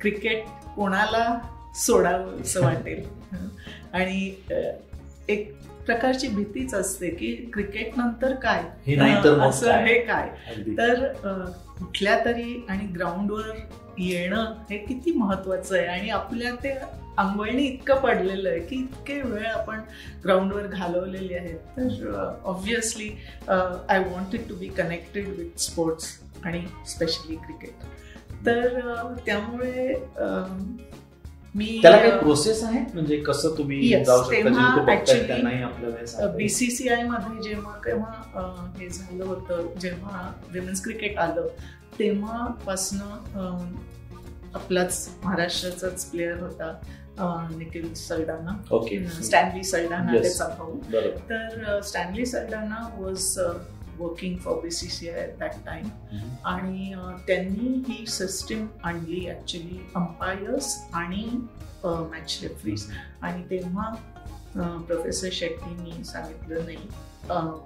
क्रिकेट 0.00 0.44
कोणाला 0.76 1.38
सोडावं 1.78 2.40
असं 2.42 2.64
वाटेल. 2.64 3.02
आणि 3.92 4.34
एक 5.28 5.52
प्रकारची 5.86 6.28
भीतीच 6.28 6.74
असते 6.74 7.08
की 7.10 7.34
क्रिकेट 7.52 7.96
नंतर 7.96 8.34
काय? 8.34 8.62
नाही 8.96 9.14
तर 9.24 9.36
मग 9.36 9.48
असं? 9.48 9.70
हे 9.86 9.98
काय? 10.04 10.28
तर 10.78 11.06
कुठल्या 11.78 12.18
तरी 12.24 12.66
आणि 12.68 12.86
ग्राउंडवर 12.94 13.50
येणं 13.98 14.54
हे 14.70 14.78
किती 14.78 15.12
महत्वाचं 15.12 15.76
आहे. 15.76 15.86
आणि 15.86 16.10
आपल्या 16.10 16.54
ते 16.54 16.78
अंगवळणी 17.18 17.62
इतकं 17.62 18.00
पडलेलं 18.00 18.48
आहे 18.48 18.58
की 18.60 18.76
इतके 18.76 19.20
वेळ 19.22 19.46
आपण 19.46 19.80
ग्राउंडवर 20.24 20.66
घालवलेली 20.66 21.34
आहे 21.34 21.54
तर 21.76 22.36
obviously 22.44 23.08
I 23.48 23.98
wanted 23.98 24.48
to 24.48 24.54
be 24.54 24.68
connected 24.68 25.28
with 25.28 25.58
sports 25.60 26.06
आणि 26.44 26.60
स्पेशली 26.88 27.36
क्रिकेट 27.36 28.46
तर 28.46 28.78
त्यामुळे 29.26 29.94
मी 31.54 31.78
त्याला 31.82 31.96
काही 31.96 32.10
प्रोसेस 32.10 32.64
आहे? 32.64 32.80
म्हणजे 32.94 33.16
कसं 33.16 33.54
तुम्ही 33.58 34.04
जाऊ 34.04 34.22
शकता. 34.24 36.26
बीसीसीआयमध्ये 36.36 37.42
जेव्हा 37.42 37.72
केव्हा 37.84 38.72
हे 38.78 38.88
झालं 38.88 39.24
होतं 39.24 39.66
जेव्हा 39.80 40.32
विमेन्स 40.52 40.82
क्रिकेट 40.84 41.18
आलं 41.18 41.46
तेव्हापासनं 41.98 43.74
आपलाच 44.54 45.08
महाराष्ट्राचाच 45.24 46.04
प्लेअर 46.04 46.42
होता 46.42 46.72
निखिल 47.56 47.94
सल्डाना 47.94 48.56
ओके 48.70 49.06
स्टॅनली 49.22 49.62
सल्डाना. 49.62 50.12
त्याचा 50.12 50.48
भाऊ. 50.58 50.78
तर 51.30 51.80
Stanley 51.80 52.26
Saldanha 52.26 52.88
was 52.98 53.38
working 53.98 54.36
for 54.38 54.60
BCCI 54.62 55.26
that 55.40 55.54
time 55.66 55.86
hmm. 56.12 56.34
आणि 56.46 56.92
अ, 56.92 57.10
त्यांनी 57.26 57.82
ही 57.88 58.04
सिस्टीम 58.06 58.66
आणली 58.84 59.26
ऍक्च्युली 59.30 59.78
अंपायर्स 59.96 60.76
आणि 60.94 61.24
मॅच 61.84 62.38
रेफरीज 62.42 62.86
आणि 63.22 63.42
तेव्हा 63.50 63.90
प्रोफेसर 64.56 65.28
शेट्टींनी 65.32 66.04
सांगितलं 66.04 66.64
नाही 66.64 66.76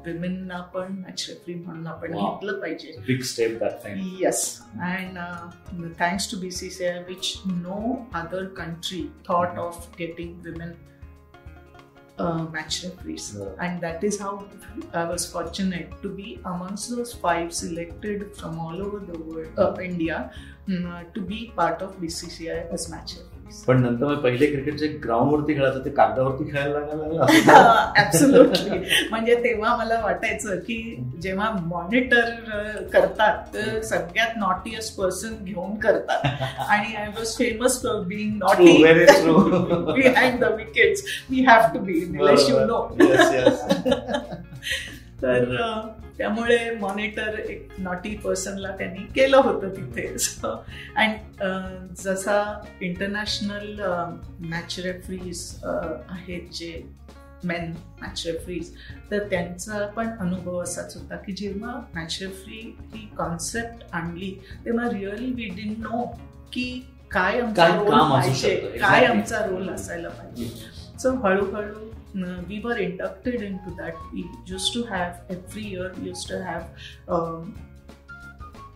विमेनना 0.07 0.59
पण 0.75 0.93
मॅच 0.99 1.25
रेफरी 1.29 1.55
म्हणून 1.55 1.87
आपण 1.87 2.13
Wow. 2.15 2.31
घेतलं 2.31 2.61
पाहिजे. 2.61 2.95
Big 3.07 3.21
step 3.23 3.59
that 3.61 3.83
time 3.85 3.99
Yes, 4.23 4.41
and 4.87 5.19
uh, 5.19 5.85
thanks 6.01 6.27
to 6.31 6.39
BCCI, 6.41 6.95
which 7.09 7.29
no 7.59 7.77
other 8.21 8.41
country 8.59 9.03
thought 9.29 9.61
of 9.65 9.79
getting 10.01 10.33
women 10.47 10.73
uh, 12.19 12.45
match 12.45 12.85
referees, 12.85 13.35
Yeah. 13.39 13.51
and 13.61 13.81
that 13.81 14.05
is 14.05 14.19
how 14.21 14.47
I 14.93 15.05
was 15.05 15.31
fortunate 15.31 15.91
to 16.03 16.09
be 16.09 16.41
amongst 16.45 16.91
those 16.91 17.13
five 17.15 17.53
selected 17.53 18.37
from 18.37 18.59
all 18.59 18.81
over 18.83 18.99
the 19.01 19.19
world, 19.19 19.49
uh, 19.59 19.75
India, 19.81 20.31
mm, 20.69 21.13
to 21.15 21.21
be 21.21 21.53
part 21.57 21.83
of 21.83 22.01
BCCI 22.01 22.69
as 22.71 22.89
match 22.89 23.17
referees. 23.17 23.32
पण 23.67 23.81
नंतर 23.83 24.07
मग 24.07 24.15
पहिले 24.15 24.47
cricket 24.47 24.75
जे 24.75 24.87
ground 24.89 25.33
वरती 25.33 25.55
खेळायचं 25.55 25.85
ते 25.85 25.91
कागदावरती 25.91 26.45
खेळायला 26.45 26.81
लागायला 26.81 27.07
लागलं. 27.07 28.79
म्हणजे 29.11 29.35
तेव्हा 29.35 29.77
मला 29.77 30.01
वाटायचं 30.03 30.57
की 30.57 31.05
जेव्हा 31.23 31.51
मॉनिटर 31.61 32.31
करतात 32.93 33.55
तर 33.55 33.81
सगळ्यात 33.81 34.37
नॉटियस्ट 34.37 34.97
पर्सन 34.97 35.35
घेऊन 35.45 35.75
करतात. 35.75 36.27
आणि 36.69 36.95
I 36.95 37.09
was 37.09 37.37
famous 37.37 37.83
for 37.83 38.01
being 38.01 38.37
naughty. 38.37 38.85
Behind 39.93 40.41
the 40.41 40.45
wickets 40.45 41.03
we 41.31 41.45
have 41.45 41.61
to 41.75 41.79
be 41.79 42.05
no. 42.11 42.97
तर 45.23 45.45
त्यामुळे 46.19 46.59
मॉनिटर 46.71 47.39
एक 47.39 47.69
नॉटी 47.79 48.15
पर्सनला 48.17 48.71
त्यांनी 48.77 49.05
केलं 49.15 49.37
होतं 49.37 49.69
तिथे. 49.69 50.07
अँड 50.97 51.43
जसा 51.99 52.43
इंटरनॅशनल 52.81 53.81
मॅच 54.51 54.79
रेफरीज 54.79 55.45
आहेत 55.65 56.53
जे 56.53 56.83
मेन 57.45 57.73
मॅच 58.01 58.23
रेफरीज 58.27 58.71
तर 59.11 59.29
त्यांचा 59.31 59.87
पण 59.87 60.11
अनुभव 60.21 60.63
असाच 60.63 60.97
होता 60.97 61.17
की 61.17 61.33
जेव्हा 61.33 61.73
मॅच 61.95 62.19
रेफरी 62.21 62.61
ही 62.95 63.07
कॉन्सेप्ट 63.17 63.85
आणली 63.93 64.35
तेव्हा 64.65 64.89
रिअली 64.91 65.33
वी 65.33 65.49
डिन 65.57 65.75
नो 65.79 66.05
की 66.53 66.67
काय 67.11 67.41
आमचा 67.41 67.67
रोल 67.69 67.99
पाहिजे 68.11 68.55
काय. 68.81 69.05
आमचा 69.05 69.45
रोल 69.47 69.69
असायला 69.69 70.09
पाहिजे. 70.09 70.49
सो 70.99 71.11
हळूहळू 71.17 71.91
we 72.50 72.60
were 72.66 72.78
inducted 72.78 73.42
into 73.48 73.74
that. 73.80 74.04
We 74.14 74.26
used 74.52 74.74
to 74.74 74.84
have 74.92 75.22
every 75.38 75.64
year 75.72 75.92
we 75.98 76.10
used 76.10 76.28
to 76.28 76.42
have 76.44 76.66
um, 77.18 77.54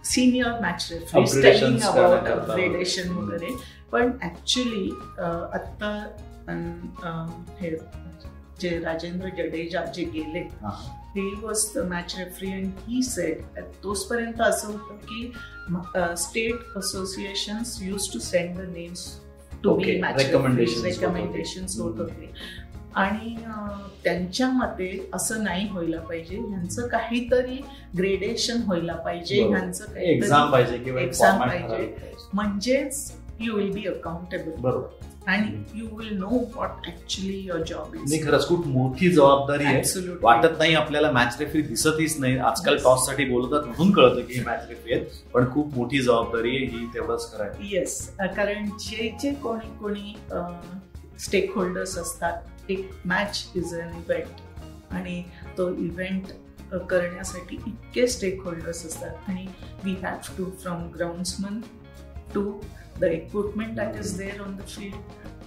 senior 0.03 0.51
match 0.61 0.89
referees 0.91 1.11
telling 1.11 1.27
Upgradations 1.27 1.87
about 1.89 2.23
करण्याकरता. 2.25 2.53
upgradation 2.53 3.07
हम्म. 3.07 3.27
वगैरे 3.27 3.53
पण 3.91 4.11
ऍक्च्युली 4.23 4.89
आत्ता 5.59 5.93
अन, 6.49 6.61
अं, 7.03 7.29
हे 7.59 7.69
जे 8.61 8.77
राजेंद्र 8.79 9.29
जडेजा 9.37 9.83
जे 9.95 10.03
गेले 10.15 10.39
हा. 10.63 10.71
he 11.15 11.23
was 11.43 11.61
the 11.75 11.81
match 11.91 12.13
referee 12.19 12.51
and 12.57 12.83
he 12.89 13.01
said 13.07 13.41
तोचपर्यंत 13.83 14.41
असं 14.41 14.67
होतं 14.67 14.97
की 15.11 15.31
state 16.23 16.77
associations 16.77 17.77
used 17.83 18.11
to 18.13 18.19
send 18.19 18.57
the 18.57 18.69
names 18.73 19.05
to 19.63 19.69
Okay, 19.69 19.85
be 19.85 19.99
match 20.01 20.15
recommendations 20.19 20.77
होत 20.77 20.85
होते. 20.85 20.89
रेकमेंडेशन्स 20.89 21.79
होत 21.79 21.99
होते 21.99 22.31
आणि 22.96 23.34
त्यांच्या 24.04 24.48
मते 24.50 24.88
असं 25.14 25.42
नाही 25.44 25.68
व्हायला 25.72 26.00
पाहिजे. 26.00 26.36
ह्यांचं 26.38 26.86
काहीतरी 26.88 27.60
ग्रेडेशन 27.98 28.62
व्हायला 28.66 28.94
पाहिजे. 28.94 29.42
ह्यांचं 29.42 29.96
एक्झाम 29.96 30.50
काहीतरी 30.52 30.90
पाहिजे. 30.90 32.14
म्हणजेच 32.34 33.12
यू 33.40 33.54
विल 33.54 33.72
बी 33.72 33.86
अकाउंटेबल 33.88 34.60
बरोबर. 34.60 35.04
आणि 35.26 35.62
you 35.74 35.86
will 35.96 36.16
know 36.18 36.38
what 36.54 36.86
actually 36.86 37.36
your 37.38 37.62
job 37.68 37.94
नाही 37.94 38.16
इज 38.16 38.26
खरंच 38.26 38.46
खूप 38.48 38.66
मोठी 38.66 39.08
जबाबदारी 39.12 39.64
आहे. 39.64 40.16
वाटत 40.22 40.58
नाही 40.58 40.74
आपल्याला 40.74 41.10
मॅच 41.12 41.36
रेफरी 41.40 41.62
दिसतच 41.62 42.16
नाही. 42.20 42.36
आजकाल. 42.38 42.76
टॉससाठी 42.84 43.24
बोलतात 43.24 43.66
म्हणून 43.66 43.92
कळतं 43.92 44.20
की 44.22 44.40
मॅच 44.46 44.68
रेफरी 44.68 44.92
आहेत. 44.92 45.06
पण 45.34 45.50
खूप 45.52 45.76
मोठी 45.76 46.02
जबाबदारी 46.02 46.56
आहे 46.56 46.66
ही 46.66 46.86
तेवढंच 46.94 47.32
खरं 47.32 47.64
येस 47.70 47.98
कारण 48.36 48.68
जे 48.80 49.14
जे 49.22 49.34
कोणी 49.42 49.76
कोणी 49.80 50.14
स्टेक 51.18 51.54
होल्डर्स 51.54 51.98
असतात 51.98 52.42
एक 52.70 52.90
मॅच 53.04 53.52
इज 53.56 53.74
अन 53.74 53.94
इव्हेंट 53.96 54.92
आणि 54.94 55.22
तो 55.58 55.68
इव्हेंट 55.84 56.32
करण्यासाठी 56.90 57.56
इतके 57.66 58.06
स्टेक 58.08 58.42
होल्डर्स 58.44 58.84
असतात. 58.86 59.28
आणि 59.28 59.46
we 59.84 59.94
have 60.02 60.34
to 60.38 60.50
from 60.62 60.86
groundsman 60.96 61.60
to 62.34 62.50
the 63.00 63.04
equipment 63.04 63.74
that 63.76 63.96
is 63.96 64.16
there 64.18 64.40
on 64.42 64.56
the 64.56 64.66
field 64.68 64.94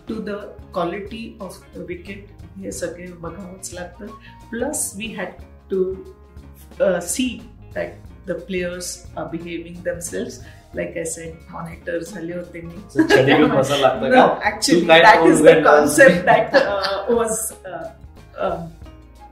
to 0.08 0.16
the 0.24 0.36
quality 0.74 1.38
of 1.42 1.62
the 1.76 1.86
wicket 1.88 2.28
हे 2.58 2.72
सगळे 2.72 3.12
बघावंच 3.12 3.74
लागतं. 3.74 4.08
Plus 4.50 4.92
we 4.98 5.08
had 5.16 5.42
to 5.72 5.94
see 7.08 7.28
that 7.74 8.08
behaving 9.18 9.76
damsels 9.84 10.40
like 10.76 10.98
I 10.98 11.04
said 11.04 11.34
monitor 11.52 12.00
झाले 12.00 12.34
होते 12.34 12.62
मी 12.62 12.74
So, 12.94 13.04
No, 14.10 14.40
actually, 14.44 14.86
that 14.86 15.26
is 15.28 15.42
the 15.42 15.64
concept 15.64 16.26
that 16.26 16.54
uh, 16.54 17.16
was 17.16 17.54
uh, 17.66 17.90
um, 18.46 18.58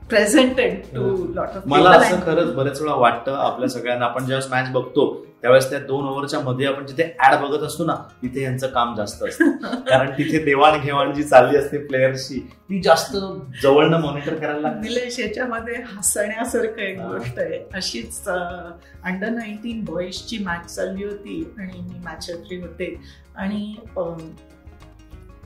presented 0.08 0.82
to 0.82 1.32
lot 1.34 1.48
of 1.48 1.62
मला 1.66 1.90
असं 1.90 2.20
खरंच 2.20 2.54
बरेच 2.54 2.80
वेळा 2.80 2.94
वाटतं 2.94 3.34
आपल्या 3.34 3.68
सगळ्यांना. 3.68 4.04
आपण 4.04 4.24
ज्यावेळेस 4.24 4.50
मॅच 4.50 4.68
बघतो 4.68 5.26
त्यावेळेस 5.42 5.68
त्या 5.70 5.78
दोन 5.78 6.04
ओव्हरच्या 6.04 6.40
मध्ये 6.40 6.66
आपण 6.66 6.86
जिथे 6.86 7.02
ऍड 7.26 7.34
बघत 7.40 7.62
असतो 7.62 7.84
ना 7.84 7.94
तिथे 8.22 8.42
यांचं 8.42 8.66
काम 8.66 8.94
जास्त 8.96 9.22
असतं. 9.22 9.50
कारण 9.80 10.10
तिथे 10.10 10.38
देवाणघेवाण 10.44 11.12
जी 11.14 11.22
चालली 11.22 11.58
असते 11.58 11.78
प्लेयर्सची 11.78 12.40
ती 12.40 12.80
जास्त 12.82 13.16
जवळनं 13.62 14.00
मॉनिटर 14.00 14.34
करायला 14.34 14.60
लागते. 14.60 14.88
निलेश 14.88 15.18
याच्यामध्ये 15.20 15.74
हसण्यासारखं 15.86 16.80
एक. 16.80 17.00
गोष्ट 17.00 17.38
आहे. 17.38 17.58
अशीच 17.74 18.28
अंडर 18.28 19.28
नाईन्टीन 19.28 19.84
बॉईजची 19.84 20.38
मॅच 20.38 20.74
चालली 20.74 21.04
होती 21.04 21.54
आणि 21.58 21.80
मी 21.80 21.98
मॅच 22.04 22.30
होते. 22.30 22.94
आणि 23.36 23.74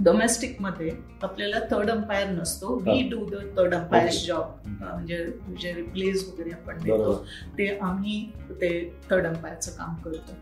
डोमेस्टिकमध्ये 0.01 0.91
आपल्याला 1.23 1.59
थर्ड 1.71 1.91
अंपायर 1.91 2.29
नसतो. 2.29 2.75
We 2.87 3.03
do 3.09 3.25
the 3.31 3.43
third 3.57 3.75
umpire. 3.75 4.11
Job 4.27 4.69
म्हणजे 4.81 5.25
जे 5.63 5.73
रिप्लेस 5.75 6.29
वगैरे 6.29 6.51
आपण 6.51 6.79
देतो 6.83 7.15
ते 7.59 7.69
आम्ही 7.83 8.25
ते 8.61 8.73
थर्ड 9.11 9.27
अंपायरचं 9.27 9.73
काम 9.73 9.95
करतो. 10.05 10.35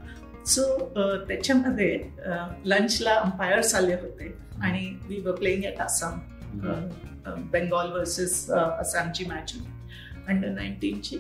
सो 0.46 0.62
त्याच्यामध्ये 1.28 1.98
लंचला 2.64 3.14
अंपायर्स 3.14 3.74
आले 3.74 3.94
होते 3.94 4.34
आणि 4.62 4.88
we 5.08 5.20
were 5.20 5.34
playing 5.36 5.64
at 5.64 5.80
Assam 5.80 6.18
Bengal 7.50 7.92
versus 7.92 8.50
आसामची 8.50 9.24
मॅच 9.24 9.52
अंडर 10.28 10.48
नाईन्टीनची 10.48 11.18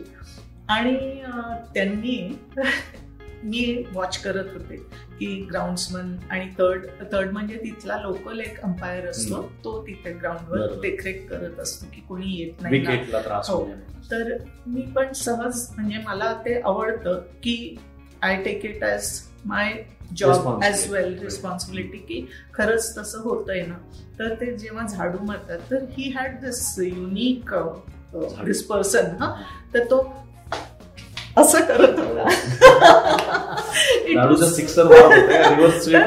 आणि 0.68 0.96
त्यांनी 1.74 2.16
मी 3.42 3.84
वॉच 3.92 4.16
करत 4.22 4.52
होते 4.52 4.76
की 5.18 5.26
ग्राउंड्समन 5.50 6.14
आणि 6.30 6.48
थर्ड 6.58 6.86
थर्ड 7.12 7.30
म्हणजे 7.32 7.56
तिथला 7.56 7.96
लोकल 8.02 8.40
एक 8.40 8.60
अंपायर 8.60 9.08
असतो. 9.08 9.42
तो 9.64 9.80
तिथे 9.86 10.12
ग्राउंडवर. 10.12 10.74
देखरेख 10.80 11.26
करत 11.30 11.60
असतो 11.60 11.86
की 11.94 12.00
कोणी 12.00 12.34
येत 12.36 12.62
नाही 12.62 12.84
हो. 13.48 13.64
तर 14.10 14.36
मी 14.66 14.82
पण 14.96 15.12
सहज 15.12 15.66
म्हणजे 15.76 15.98
मला 16.04 16.32
ते 16.44 16.60
आवडतं 16.60 17.20
की 17.42 17.76
I 18.22 18.42
take 18.42 18.64
it 18.64 18.84
as 18.84 19.20
my 19.44 19.72
job. 20.16 20.62
As 20.62 20.90
well 20.92 21.18
responsibility 21.22 21.98
की 21.98 22.26
खरंच 22.54 22.96
तसं 22.98 23.20
होतंय 23.20 23.62
ना 23.66 23.78
तर 24.18 24.34
ते 24.40 24.56
जेव्हा 24.56 24.86
झाडू 24.86 25.24
मारतात 25.26 25.70
तर 25.70 25.84
he 25.90 26.10
had 26.10 26.40
this 26.40 26.74
unique. 26.78 27.54
This 28.44 28.62
person 28.66 29.16
हा 29.20 29.34
तर 29.74 29.84
तो 29.84 29.98
असं 31.40 31.60
करत 31.60 31.98
होता. 31.98 32.28
सिक्सर 35.70 35.98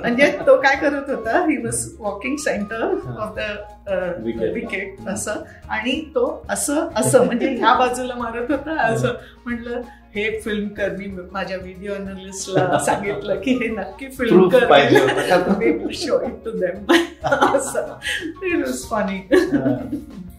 म्हणजे 0.00 0.30
तो 0.46 0.56
काय 0.56 0.76
करत 0.76 1.10
होता 1.10 1.38
he 1.38 1.56
was 1.56 1.88
walking 1.98 2.36
centre. 2.36 2.82
Of 3.18 3.34
the. 3.36 3.40
Wicket 4.54 4.96
असं. 5.08 5.34
आणि 5.68 6.04
तो 6.14 6.46
असं 6.48 6.88
असं 6.96 7.24
म्हणजे 7.24 7.48
ह्या 7.48 7.74
बाजूला 7.74 8.14
मारत 8.14 8.50
होता 8.50 8.80
असं 8.80 9.08
म्हटलं 9.46 9.80
हे 10.14 10.40
फिल्म 10.40 10.68
कर. 10.68 10.90
मी 10.90 11.06
माझ्या 11.32 11.56
व्हिडिओ 11.56 11.94
अनालिस्टला 11.94 12.78
सांगितलं 12.78 13.34
की 13.34 13.50
हे 13.52 13.68
नक्की 13.68 14.06
फिल्म 14.18 14.48
कर. 14.48 14.64
टू 16.44 16.50
देम 16.50 16.92
असं. 17.56 17.94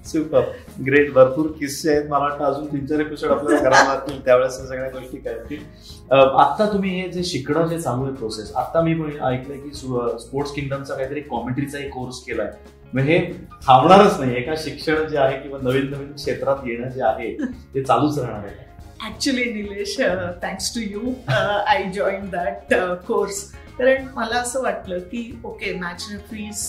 सुपर 0.05 0.41
ग्रेट 0.85 1.11
भरपूर 1.13 1.47
किस्से 1.59 1.91
आहेत. 1.91 2.09
मला 2.09 2.23
वाटतं 2.23 2.45
अजून 2.45 2.65
तीन 2.71 2.85
चार 2.85 2.99
एपिसोड 2.99 3.31
आपल्याला 3.31 3.63
करावं 3.63 3.87
लागतील. 3.87 4.23
त्यावेळेस 4.25 4.57
सगळ्या 4.57 4.89
गोष्टी 4.89 5.17
कळतील. 5.17 5.63
आता 6.11 6.71
तुम्ही 6.73 6.89
हे 6.99 7.07
जे 7.11 7.23
शिकणं 7.23 7.67
जे 7.67 7.79
चालू 7.79 8.03
आहे 8.05 8.13
प्रोसेस 8.15 8.51
आता 8.55 8.81
मी 8.81 8.93
ऐकलंय 8.93 9.57
की 9.57 9.73
स्पोर्ट्स 9.73 10.51
किंगडमचा 10.53 10.95
काहीतरी 10.95 11.21
कॉमेंट्रीचाही 11.21 11.89
कोर्स 11.89 12.19
केलाय. 12.25 12.51
मग 12.93 13.01
हे 13.01 13.19
थांबणारच 13.67 14.19
नाही. 14.19 14.35
एका 14.37 14.53
शिक्षण 14.57 15.07
जे 15.09 15.17
आहे 15.17 15.39
किंवा 15.39 15.59
नवीन 15.61 15.89
नवीन 15.91 16.11
क्षेत्रात 16.13 16.67
येणं 16.67 16.89
जे 16.89 17.03
आहे 17.03 17.33
ते 17.73 17.83
चालूच 17.83 18.19
राहणार 18.19 18.45
आहे. 18.45 18.63
Actually 19.07 19.43
Nilesh 19.53 19.95
thanks 20.43 20.73
to 20.75 20.81
you 20.81 21.13
I 21.29 21.83
join 21.95 22.29
that 22.31 22.73
course 23.07 23.43
कारण 23.77 24.07
मला 24.15 24.35
असं 24.35 24.61
वाटलं 24.63 24.99
की 24.99 25.39
ओके 25.43 25.73
मॅच 25.79 26.07
रेफरीज 26.11 26.63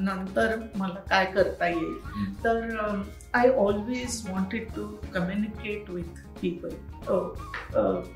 नंतर 0.00 0.56
मला 0.76 1.00
काय 1.10 1.24
करता 1.24 1.68
येईल? 1.68 1.94
तर 2.44 3.02
I 3.34 3.48
always 3.48 4.22
wanted 4.30 4.68
to 4.76 4.86
communicate 5.14 5.90
with 5.90 6.20
people 6.40 6.68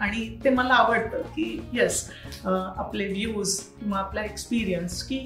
आणि 0.00 0.38
ते 0.44 0.50
मला 0.50 0.74
आवडतं 0.74 1.22
की 1.34 1.44
येस 1.72 2.08
आपले 2.46 3.06
व्ह्यूज 3.06 3.58
किंवा 3.80 3.98
आपला 3.98 4.22
एक्सपिरियन्स 4.22 5.02
की 5.02 5.18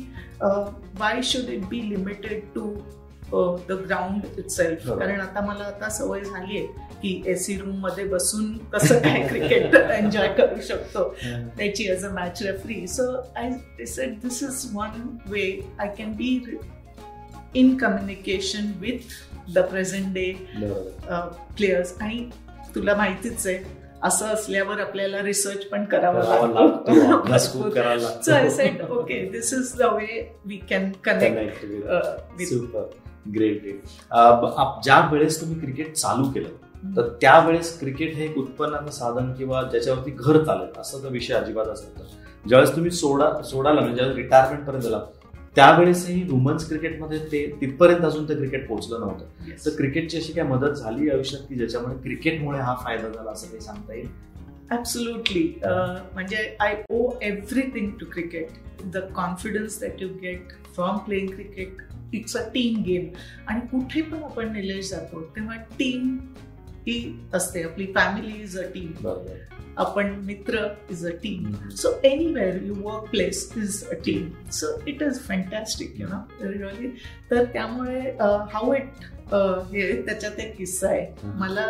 why 0.98 1.22
should 1.22 1.50
it 1.50 1.66
be 1.68 1.88
limited 1.90 2.42
to 2.55 2.74
the 3.68 3.72
ground 3.86 4.38
itself 4.50 4.86
बरोबर. 4.86 5.04
कारण 5.04 5.20
आता 5.20 5.40
मला 5.46 5.64
आता 5.64 5.88
सवय 5.88 6.20
झाली 6.20 6.58
आहे 6.58 6.66
की 7.02 7.22
एसी 7.26 7.56
रूममध्ये 7.56 8.04
बसून 8.04 8.56
कसं 8.74 8.98
काय 8.98 9.22
क्रिकेट 9.28 9.74
एन्जॉय 9.74 10.28
करू 10.28 10.60
शकतो. 10.68 11.08
त्याची 11.56 11.90
as 11.92 12.04
a 12.04 12.10
match 12.14 12.42
referee 12.42 12.86
so 12.86 13.10
I 13.36 13.50
said 13.86 14.18
this 14.20 14.42
is 14.42 14.64
one 14.74 15.06
way 15.26 15.44
I 15.78 15.88
can 15.98 16.12
be 16.12 16.38
in 17.54 17.76
communication 17.76 18.72
with 18.80 19.14
the 19.54 19.58
present 19.70 20.12
day. 20.14 20.32
Players 21.56 21.94
आणि 22.00 22.28
तुला 22.74 22.94
माहितीच 22.96 23.46
आहे 23.46 23.82
असं 24.02 24.26
असल्यावर 24.26 24.80
आपल्याला 24.80 25.22
रिसर्च 25.22 25.64
पण 25.64 25.84
करावा 25.90 26.22
लागतो. 26.22 27.70
So 28.22 28.32
I 28.32 28.70
okay 28.90 29.20
this 29.32 29.52
is 29.54 29.72
the 29.78 29.82
way 29.82 30.20
we 30.46 30.56
can 30.70 30.90
connect 31.04 31.64
with 32.38 32.48
great 33.26 33.62
great 33.62 33.80
ज्या 34.84 34.98
वेळेस 35.12 35.40
तुम्ही 35.40 35.60
क्रिकेट 35.60 35.94
चालू 35.94 36.30
केलं 36.30 36.96
तर 36.96 37.08
त्यावेळेस 37.20 37.78
क्रिकेट 37.80 38.14
हे 38.14 38.24
एक 38.24 38.38
उत्पन्नाचं 38.38 38.90
साधन 38.90 39.32
किंवा 39.32 39.62
ज्याच्यावरती 39.62 40.10
घर 40.10 40.42
चालेल 40.44 40.80
असा 40.80 41.02
तर 41.02 41.08
विषय 41.08 41.34
अजिबात 41.34 41.66
नव्हता 41.66 42.48
ज्यावेळेस 42.48 42.74
तुम्ही 42.76 42.90
सोडा 42.90 43.30
सोडाला 43.42 43.80
म्हणजे 43.80 43.96
ज्यावेळेस 43.96 44.16
रिटायरमेंट 44.16 44.66
पर्यंत 44.66 44.82
झाला 44.82 45.00
त्यावेळेसही 45.56 46.22
वुमन्स 46.30 46.68
क्रिकेटमध्ये 46.68 47.18
ते 47.32 47.46
तिथपर्यंत 47.60 48.04
अजून 48.04 48.28
ते 48.28 48.34
क्रिकेट 48.34 48.66
पोहोचलं 48.68 49.00
नव्हतं. 49.00 49.24
तर 49.66 49.76
क्रिकेटची 49.76 50.16
अशी 50.16 50.32
काय 50.32 50.44
मदत 50.44 50.74
झाली 50.74 51.10
आयुष्यात 51.10 51.42
की 51.48 51.54
ज्याच्यामुळे 51.54 51.94
क्रिकेटमुळे 52.02 52.58
हा 52.58 52.74
फायदा 52.74 53.08
झाला 53.08 53.30
असं 53.30 53.46
काही 53.46 53.60
सांगता 53.60 53.94
येईल? 53.94 54.08
ॲब्सोल्युटली 54.70 55.42
म्हणजे 55.64 56.56
I 56.60 56.74
owe 56.90 57.10
everything 57.22 57.90
to 57.90 58.06
cricket 58.12 58.48
the 58.92 58.98
confidence 59.14 59.80
that 59.80 60.02
you 60.02 60.08
get 60.22 60.52
from 60.74 60.98
playing 60.98 61.28
cricket 61.28 61.82
it's 62.12 62.36
a 62.36 62.48
team 62.48 62.82
game 62.82 63.08
आणि 63.46 63.60
कुठे 63.60 64.02
पण 64.02 64.22
आपण 64.22 64.52
निलेश 64.52 64.90
जातो 64.90 65.22
तेव्हा 65.36 65.56
टीम 65.78 66.16
ही 66.86 67.14
असते 67.34 67.62
आपली 67.62 67.86
फॅमिली 67.94 68.42
इज 68.42 68.58
अ 68.58 68.62
टीम 68.74 68.92
आपण 69.76 70.14
मित्र 70.24 70.66
is 70.90 71.06
a 71.06 71.10
team. 71.10 71.50
So 71.82 71.90
anywhere 72.04 72.58
you 72.66 72.74
work 72.82 73.06
place 73.12 73.40
is 73.62 73.78
a 73.94 73.96
team. 74.08 74.28
So 74.50 74.68
it 74.92 75.00
is 75.02 75.18
fantastic, 75.30 75.96
you 75.98 76.10
know, 76.10 76.20
really. 76.42 76.90
तर 77.30 77.44
त्यामुळे 77.44 78.00
हाऊ 78.52 78.74
इट 78.74 79.04
हे 79.72 80.02
त्याच्यात 80.02 80.40
एक 80.40 80.56
किस्सा 80.56 80.88
आहे. 80.88 81.06
मला 81.24 81.66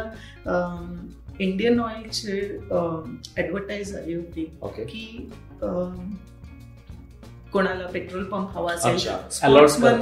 इंडियन 1.40 1.80
ऑइलचे 1.80 2.40
ऍडव्हर्टाईज 3.38 3.96
आली 3.96 4.14
होती 4.14 4.46
ओके 4.62 4.84
की 4.84 5.30
अं, 5.62 6.10
कोणाला 7.54 7.86
पेट्रोल 7.86 8.24
पंप 8.24 8.48
हवा 8.50 8.72
असेल? 8.72 8.96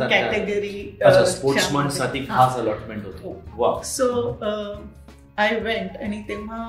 कॅटेगरी 0.09 0.99
अच्छा 1.05 1.25
स्पोर्ट्समनसाठी 1.25 2.21
खास 2.29 2.57
अलॉटमेंट 2.57 3.07
होते. 3.07 3.35
सो 3.85 4.07
आय 5.38 5.59
वेंट 5.61 5.97
आणि 5.97 6.23
तेव्हा 6.29 6.61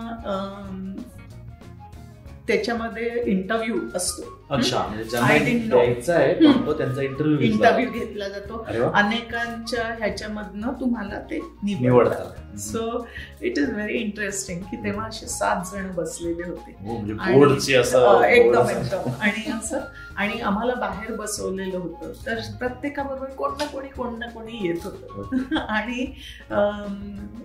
त्याच्यामध्ये 2.48 3.24
इंटरव्ह्यू 3.26 3.76
असतो. 3.96 4.24
अच्छा 4.52 4.80
म्हणजे 4.88 5.04
त्यांचा 5.12 7.02
इंटरव्ह्यू 7.02 7.38
इंटरव्ह्यू 7.40 7.92
घेतला 7.92 8.28
जातो. 8.30 8.58
अनेकांच्या 8.94 9.84
ह्याच्यामधनं 10.00 10.74
तुम्हाला 10.80 11.20
ते 11.30 11.40
निवडतात. 11.64 12.58
So 12.60 13.08
it 13.42 13.58
is 13.58 13.70
very 13.74 13.94
interesting 13.94 14.62
की 14.62 14.78
तेव्हा 14.84 15.08
असे 15.08 15.28
सात 15.28 15.64
जण 15.72 15.92
बसलेले 15.96 16.50
होते. 16.50 16.76
हो 16.82 16.98
म्हणजे 16.98 17.14
एकदम. 18.28 18.70
एकदम. 18.70 19.10
आणि 19.22 19.52
असं 19.52 19.80
आणि 20.16 20.40
आम्हाला 20.42 20.74
बाहेर 20.76 21.16
बसवलेलं 21.16 21.78
होतं. 21.78 22.12
तर 22.26 22.40
प्रत्येकाबरोबर 22.60 23.30
कोण 23.30 23.52
ना 23.60 23.66
कोणी 23.66 23.88
कोण 23.88 24.20
ना 24.20 24.28
कोणी 24.28 24.60
येत 24.64 24.84
होतं. 24.84 25.56
आणि 25.58 26.06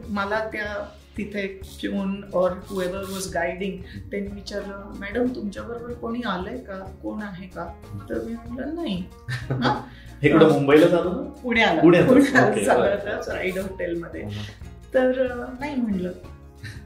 मला 0.09 0.45
त्या 0.53 0.75
तिथे 1.19 1.47
पिऊन 1.47 2.23
और 2.35 2.51
हुएवर 2.67 2.99
वॉज 2.99 3.33
गायडिंग 3.35 3.77
त्यांनी 4.11 4.31
विचारलं 4.31 4.93
मॅडम 5.01 5.27
तुमच्याबरोबर 5.35 5.93
कोणी 5.93 6.21
आलंय 6.27 6.59
का? 6.59 6.79
कोण 7.03 7.23
आहे 7.23 7.47
का? 7.47 7.67
तर 8.11 8.25
मी 8.25 8.33
म्हटलं 8.33 8.75
नाही. 8.75 9.05
मुंबईला 10.53 10.87
पुण्याला. 11.43 11.81
होतं 12.03 13.33
राईड 13.35 13.59
हॉटेलमध्ये 13.59 14.25
तर 14.95 15.27
नाही 15.61 15.75
म्हणलं 15.75 16.13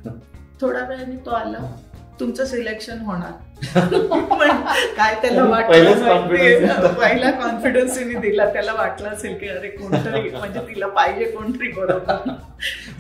थोड्या 0.61 0.85
वेळाने 0.89 1.17
तो 1.17 1.31
आला. 1.31 1.77
तुमचं 2.21 2.45
सिलेक्शन 2.45 2.99
होणार. 2.99 3.33
पण 3.63 4.61
काय 4.97 5.15
त्याला 5.23 5.45
वाटलं 5.45 6.93
पहिला 6.93 7.31
कॉन्फिडन्स 7.31 7.99
दिला. 8.21 8.45
त्याला 8.53 8.73
वाटलं 8.73 9.09
असेल 9.09 9.37
की 9.39 9.49
अरे 9.49 9.69
कोणतरी 9.69 10.31
म्हणजे 10.31 10.61
तिला 10.69 10.87
पाहिजे 10.87 11.31
कोणतरी 11.31 11.71
बरोबर. 11.73 12.31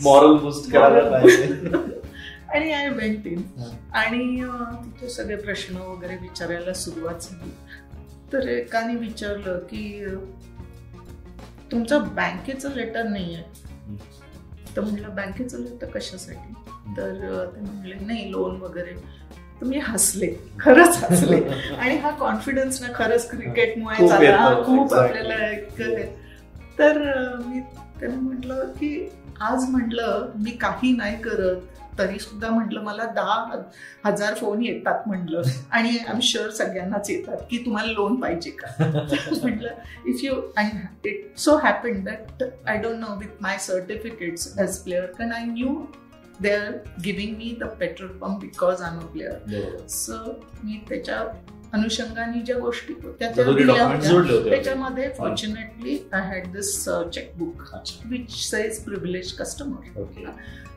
मॉरल 0.03 0.37
बुस्ट 0.38 0.70
करायला 0.72 1.09
पाहिजे. 1.11 1.81
आणि 2.48 2.72
आय 2.72 2.88
वेंट 2.88 3.27
इन. 3.27 3.42
आणि 3.94 4.42
तिथे 4.85 5.09
सगळे 5.11 5.37
प्रश्न 5.37 5.77
वगैरे 5.77 6.16
विचारायला 6.22 6.72
सुरुवात 6.75 7.22
झाली. 7.22 7.51
तर 8.33 8.48
एकाने 8.48 8.94
विचारलं 8.96 9.59
की 9.70 10.05
तुमचं 11.72 12.03
बँकेचं 12.14 12.75
लेटर 12.75 13.03
नाही 13.03 13.35
आहे 13.35 13.44
तर 14.77 14.81
म्हटलं 14.81 15.14
बँकेचं 15.14 15.59
लेटर 15.59 15.87
कशासाठी? 15.90 16.53
तर 16.96 17.12
ते 17.57 17.61
म्हणले 17.61 17.94
नाही 17.94 18.31
लोन 18.31 18.61
वगैरे. 18.61 18.94
मी 19.66 19.79
हसले 19.79 20.35
खरंच 20.61 21.05
हसले. 21.11 21.40
आणि 21.79 21.96
हा 21.96 22.11
कॉन्फिडन्स 22.11 22.83
ना 22.83 22.88
खरंच 22.94 23.31
क्रिकेटमुळे 23.31 24.09
झाला. 24.09 24.62
खूप. 24.66 24.94
आपल्याला 24.94 25.51
एक 25.51 25.81
हे. 25.81 26.07
तर 26.79 26.98
मी 27.46 27.61
त्यांना 28.01 28.20
म्हटलं 28.20 28.64
की 28.64 29.11
आज 29.40 29.68
म्हटलं 29.68 30.29
मी 30.35 30.51
काही 30.51 30.96
नाही 30.96 31.16
करत. 31.16 31.57
तरी 31.98 32.18
सुद्धा 32.18 32.48
म्हटलं 32.48 32.81
मला 32.81 33.05
दहा 33.07 33.62
हजार 34.05 34.35
फोन 34.35 34.62
येतात 34.62 35.01
म्हटलं. 35.07 35.42
आणि 35.70 35.88
आय 35.88 36.12
एम 36.14 36.18
शुअर 36.22 36.51
सगळ्यांनाच 36.51 37.11
येतात 37.11 37.37
की 37.51 37.59
तुम्हाला 37.59 37.92
लोन 37.92 38.20
पाहिजे 38.20 38.51
का? 38.51 38.66
म्हटलं 39.42 39.68
if 40.07 40.20
you 40.22 40.35
and 40.57 41.07
it 41.07 41.38
so 41.38 41.57
happen 41.57 42.05
that 42.05 42.42
I 42.66 42.79
don't 42.79 42.96
know 42.96 43.07
with 43.18 43.27
my 43.40 43.59
certificates 43.59 44.59
as 44.59 44.77
player 44.77 45.05
can 45.05 45.33
I 45.33 45.44
knew 45.44 45.68
they 46.40 46.51
are 46.51 46.73
giving 47.05 47.37
me 47.37 47.57
the 47.61 47.64
petrol 47.81 48.11
pump 48.18 48.40
because 48.40 48.83
I 48.83 48.95
am 48.95 49.01
a 49.01 49.07
player. 49.12 49.87
So 49.88 50.40
मी 50.64 50.85
त्याच्या 50.88 51.18
अनुषंगाने 51.75 52.40
ज्या 52.47 52.59
गोष्टी 52.59 52.95
होते. 53.03 53.29
त्याच्यामध्ये 54.51 55.09
fortunately 55.18 55.99
I 56.12 56.23
had 56.29 56.53
this 56.53 56.75
chequebook 57.14 57.62
which 58.05 58.31
says 58.31 58.83
privilege 58.85 59.33
customer 59.33 60.03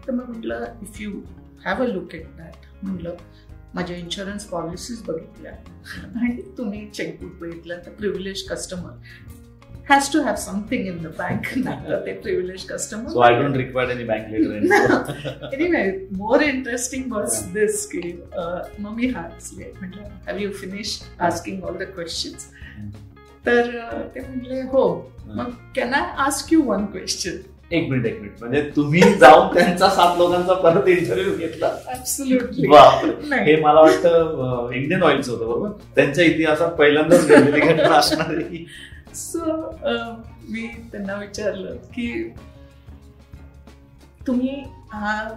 तर 0.08 0.12
मग 0.12 0.30
म्हटलं 0.30 0.66
if 0.82 1.02
you 1.02 1.12
have 1.66 1.84
a 1.84 1.88
look 1.88 2.16
at 2.16 2.26
that 2.38 2.66
म्हटलं 2.84 3.16
माझ्या 3.76 3.96
इन्शुरन्स 3.98 4.46
पॉलिसीज 4.46 5.02
बघितल्या. 5.04 5.52
आणि 5.52 6.42
तुम्ही 6.58 6.88
चेकबुक 6.90 7.32
बघितलं 7.42 7.80
तर 7.86 7.92
privilege 7.92 8.48
customer 8.48 8.92
has 9.90 10.12
to 10.14 10.22
have 10.24 10.36
something 10.36 10.88
in 10.88 10.98
the 10.98 11.08
bank 11.18 11.48
ते 12.06 12.14
privilege 12.22 12.60
so 12.60 12.74
customer 12.74 13.24
I 13.26 13.36
don't 13.42 13.56
required 13.58 13.92
any 13.92 14.04
bank 14.04 14.28
letter 14.32 15.54
anyway 15.54 15.84
more 16.18 16.44
interesting 16.44 17.12
was 17.12 17.40
this 17.54 17.86
की 17.86 18.02
अं, 18.38 18.62
मग 18.80 18.96
मी 18.96 19.08
हसले 19.08 19.72
म्हटलं 19.80 20.04
have 20.28 20.38
you 20.38 20.52
finish 20.62 21.00
asking 21.22 21.64
all 21.64 21.78
the 21.78 21.88
questions 21.96 22.48
तर 23.46 23.76
अं, 23.78 24.02
ते 24.16 24.20
म्हटले 24.20 24.62
हो. 24.62 24.86
मग 25.28 25.52
can 25.76 25.94
I 25.94 26.12
ask 26.26 26.54
you 26.54 26.62
one 26.64 26.86
question 26.86 27.38
एक 27.74 27.90
मिनिट 27.90 28.06
एक 28.06 28.20
मिनिट. 28.22 28.34
म्हणजे 28.40 28.62
तुम्ही 28.76 29.02
जाऊन 29.20 29.54
त्यांचा 29.54 29.90
सात 29.90 30.18
लोकांचा 30.18 30.54
परत 30.54 30.88
इंटरव्ह्यू 30.88 31.36
घेतला? 31.38 31.68
हे 33.46 33.56
मला 33.62 33.82
वाटतं 33.82 34.70
इंडियन 34.74 35.04
ऑइलचं 35.04 35.32
होतं 35.32 35.48
बरोबर? 35.48 35.70
त्यांच्या 35.96 36.26
इतिहासात 36.26 36.72
पहिल्यांदाच 36.72 37.28
घडलेली 37.28 37.60
घटना 37.74 37.96
असणार. 37.98 38.34
सो 39.16 39.70
मी 40.50 40.68
त्यांना 40.92 41.16
विचारलं 41.16 41.76
की 41.76 42.30
तुम्ही 44.28 44.64
हा 44.94 45.28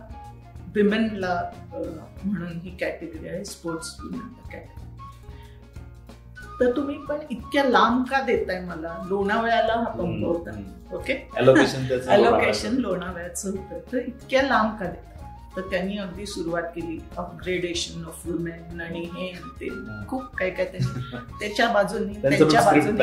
विमेनला 0.74 1.50
म्हणून 2.24 2.58
ही 2.60 2.76
कॅटेगरी 2.76 3.28
आहे 3.28 3.44
स्पोर्ट्स 3.44 3.96
कॅटेगरी 4.52 4.76
तर 6.60 6.76
तुम्ही 6.76 6.98
पण 6.98 7.18
इतक्या 7.30 7.64
लांब 7.64 8.04
का 8.10 8.20
देताय 8.22 8.60
मला? 8.60 9.02
लोणावळ्याला 9.06 9.72
हा 9.72 9.84
पंप 9.84 10.24
होता. 10.24 10.50
ओके 10.92 11.28
अलोकेशन 12.06 12.74
लोणावळ्याचं 12.78 13.50
होतं. 13.50 13.78
तर 13.92 13.98
इतक्या 13.98 14.42
लांब 14.42 14.78
का 14.78 14.86
देताय? 14.86 15.17
तर 15.56 15.60
त्यांनी 15.60 15.96
अगदी 15.98 16.26
सुरुवात 16.26 16.62
केली. 16.74 16.98
अपग्रेडेशन 17.16 18.04
ऑफ 18.04 18.26
वुमेन 18.26 18.80
आणि 18.80 19.00
हे 19.14 19.32
ते. 19.60 19.68
खूप 20.08 20.34
काय 20.36 20.50
काय 20.50 20.64
त्यांनी 20.64 21.16
त्याच्या 21.40 21.68
बाजूनी 21.68 22.14
त्यांचं 22.22 22.38
त्यांच्या 22.48 22.62
बाजूनी 22.62 22.98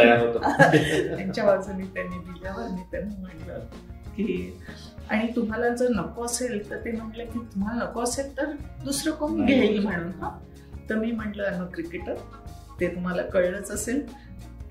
त्यांच्या 1.16 1.46
बाजूने 1.46 1.86
त्यांनी 1.94 2.18
दिल्यावर 2.20 2.68
मी 2.70 2.82
त्यांना 2.92 3.22
म्हटलं 3.22 3.60
की 4.18 4.60
आणि 5.10 5.28
तुम्हाला 5.36 5.70
जर 5.70 5.90
नको 5.90 6.26
असेल 6.26 6.70
तर 6.70 6.78
ते 6.86 6.92
म्हटलं 6.92 7.26
की 7.26 7.40
तुम्हाला 7.54 7.84
नको 7.84 8.02
असेल 8.02 8.38
तर 8.38 8.52
दुसरं 8.84 9.12
कोण. 9.12 9.46
घेईल 9.46 9.80
म्हणून 9.80 10.12
हा? 10.22 10.30
तर 10.90 10.96
मी 10.96 11.12
म्हटलं 11.12 11.66
क्रिकेटर 11.74 12.16
ते 12.80 12.88
तुम्हाला 12.88 13.22
कळलंच 13.24 13.72
असेल. 13.72 14.02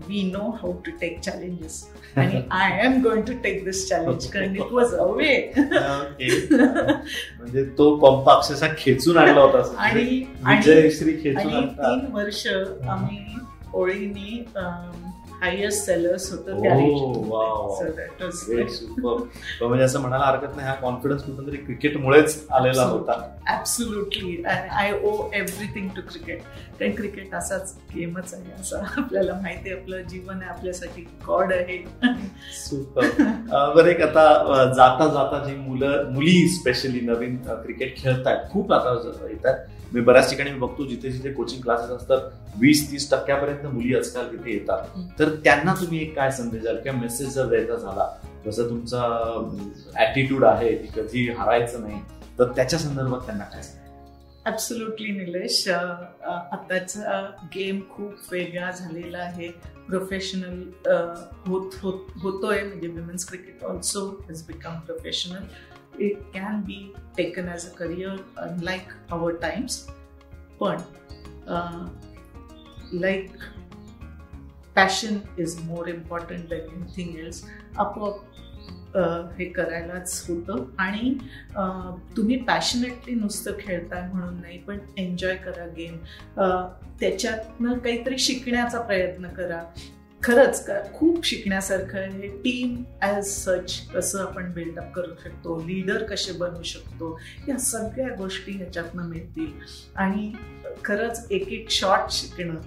We 0.09 0.23
know 0.33 0.49
how 0.63 0.73
to 0.87 0.91
take 1.01 1.21
challenges 1.21 1.83
आणि 2.17 2.41
I 2.51 2.81
am 2.85 3.01
going 3.03 3.23
to 3.23 3.33
take 3.43 3.65
this 3.65 3.89
challenge 3.89 4.27
कारण 4.27 4.57
इट 4.57 4.73
वॉज 4.73 4.95
अवे 4.95 5.37
ओके. 5.59 6.29
म्हणजे 6.51 7.65
तो 7.79 7.95
पंप 7.97 8.31
अक्षरशः 8.31 8.75
खेचून 8.79 9.17
आणला 9.17 9.41
होता. 9.41 9.63
आणि 9.77 10.21
खेचून 11.23 11.47
आणि 11.47 11.67
तीन 11.79 12.07
वर्ष 12.13 12.47
आम्ही 12.47 13.25
ओळीनी 13.75 14.45
हायेस्ट 15.45 15.85
सेलर्स 15.87 16.31
होतो 16.33 16.63
त्या 16.63 16.75
Oh, 19.05 19.67
म्हणजे 19.69 19.85
असं 19.85 20.01
म्हणायला 20.01 20.25
हरकत 20.25 20.57
नाही 20.57 20.69
हा 20.69 20.75
कॉन्फिडन्स 20.75 21.23
कुठून 21.23 21.47
तरी 21.47 21.57
क्रिकेटमुळेच 21.57 22.47
आलेला 22.51 22.83
होता. 22.83 23.13
Absolutely 23.55 24.43
I 24.45 24.93
owe 24.93 25.13
everything 25.35 25.89
to 25.97 26.01
cricket 26.09 26.41
कारण 26.81 26.95
क्रिकेट 26.95 27.35
असाच 27.35 27.75
गेमच 27.95 28.33
आहे 28.35 28.53
असं 28.61 28.83
आपल्याला 28.97 29.35
माहिती 29.43 29.71
आहे. 29.71 29.81
आपलं 29.81 30.03
जीवन 30.09 30.41
आहे 30.43 30.51
आपल्यासाठी 30.51 31.03
गॉड 31.27 31.53
आहे. 31.53 31.79
सुपर 32.61 33.09
बरं 33.75 33.89
एक 33.89 34.01
आता 34.03 34.65
जाता 34.75 35.07
जाता 35.15 35.43
जी 35.45 35.55
मुलं 35.57 36.11
मुली 36.13 36.49
स्पेशली 36.49 37.01
नवीन 37.01 37.37
क्रिकेट 37.37 37.97
खेळतायत 37.97 38.51
खूप 38.53 38.73
आता 38.73 38.95
येतात. 39.29 39.67
मी 39.95 40.01
बऱ्याच 40.01 40.31
ठिकाणी 40.31 40.51
मी 40.51 40.59
बघतो 40.59 40.85
जिथे 40.87 41.11
जिथे 41.11 41.33
कोचिंग 41.33 41.61
क्लासेस 41.63 41.91
असतात 41.91 42.57
वीस 42.61 42.91
तीस 42.91 43.11
टक्क्यापर्यंत 43.11 43.67
मुली 43.75 43.95
आजकाल 43.97 44.31
तिथे 44.33 44.53
येतात. 44.53 44.87
तर 45.19 45.35
त्यांना 45.45 45.75
तुम्ही 45.81 46.01
एक 46.03 46.15
काय 46.17 46.31
संदेश 46.31 46.63
द्याल 46.63 46.77
किंवा 46.83 47.01
मेसेज 47.01 47.35
जर 47.35 47.49
द्यायचा 47.49 47.77
झाला 47.77 48.09
जसं 48.47 48.69
तुमचा 48.71 49.03
ऍटिट्यूड 50.03 50.45
आहे 50.45 50.75
की 50.77 50.89
कधी 50.97 51.29
हारायचं 51.39 51.83
नाही 51.83 52.01
तर 52.39 52.53
त्याच्या 52.53 52.79
संदर्भात 52.79 53.21
त्यांना 53.27 53.45
काय 53.45 53.63
सांगाल? 53.63 53.83
ॲब्सुल्युटली 54.47 55.11
निलेश 55.19 55.69
आताचा 55.69 57.21
गेम 57.55 57.81
खूप 57.91 58.33
वेगळा 58.33 58.71
झालेला 58.71 59.19
आहे. 59.19 59.49
प्रोफेशनल 59.89 60.61
होत 61.47 61.75
होत 61.83 62.11
होतोय. 62.23 62.63
म्हणजे 62.63 62.89
women's 62.89 63.27
cricket 63.29 63.65
also 63.65 64.07
has 64.29 64.43
become 64.47 64.79
professional 64.81 65.45
it 65.99 66.19
can 66.35 66.61
be 66.61 66.93
taken 67.17 67.49
as 67.49 67.71
a 67.71 67.75
career 67.75 68.17
unlike 68.37 68.93
our 69.11 69.35
times 69.43 69.87
पण 70.61 70.77
like 72.93 73.31
passion 74.75 75.19
is 75.39 75.57
more 75.65 75.89
important 75.89 76.49
than 76.49 76.61
anything 76.61 77.19
else 77.19 77.45
आपोआप 77.77 78.17
uh, 78.97 79.39
हे 79.39 79.45
करायलाच 79.45 80.25
होतं. 80.29 80.65
आणि 80.79 81.19
uh, 81.57 82.17
तुम्ही 82.17 82.37
पॅशनेटली 82.37 83.15
नुसतं 83.15 83.53
खेळताय 83.61 84.09
म्हणून 84.13 84.41
नाही 84.41 84.59
पण 84.59 84.79
एन्जॉय 84.99 85.37
करा 85.37 85.67
गेम 85.67 85.97
uh, 86.41 86.67
त्याच्यातनं 87.01 87.79
काहीतरी 87.79 88.19
शिकण्याचा 88.19 88.81
प्रयत्न 88.81 89.29
करा. 89.29 89.63
खरंच 90.25 90.65
का 90.65 90.75
खूप 90.95 91.25
शिकण्यासारखं 91.27 91.99
आहे. 91.99 92.29
टीम 92.45 92.83
ॲज 93.01 93.27
सच 93.27 93.89
कसं 93.89 94.21
आपण 94.21 94.53
बिल्डअप 94.53 94.93
करू 94.93 95.15
शकतो? 95.25 95.59
लीडर 95.67 96.03
कसे 96.03 96.33
बनवू 96.33 96.63
शकतो? 96.63 97.19
या 97.49 97.59
सगळ्या 97.59 98.15
गोष्टी 98.19 98.53
ह्याच्यातनं 98.53 99.09
मिळतील. 99.09 99.51
आणि 99.97 100.33
खरंच 100.85 101.27
एक 101.31 101.49
एक 101.49 101.71
शॉट 101.71 102.11
शिकणं 102.11 102.61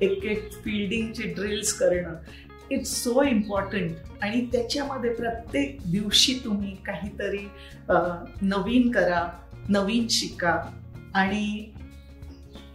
एक 0.00 0.24
एक 0.24 0.50
फिल्डिंगचे 0.52 1.22
ड्रिल्स 1.22 1.72
करणं 1.72 2.14
इट्स 2.70 2.90
सो 3.02 3.22
इम्पॉर्टंट 3.22 3.90
आणि 4.22 4.46
त्याच्यामध्ये 4.52 5.12
प्रत्येक 5.14 5.78
दिवशी 5.92 6.40
तुम्ही 6.44 6.74
काहीतरी 6.86 7.48
नवीन 8.42 8.90
करा 8.90 9.28
नवीन 9.68 10.06
शिका. 10.10 10.60
आणि 11.14 11.72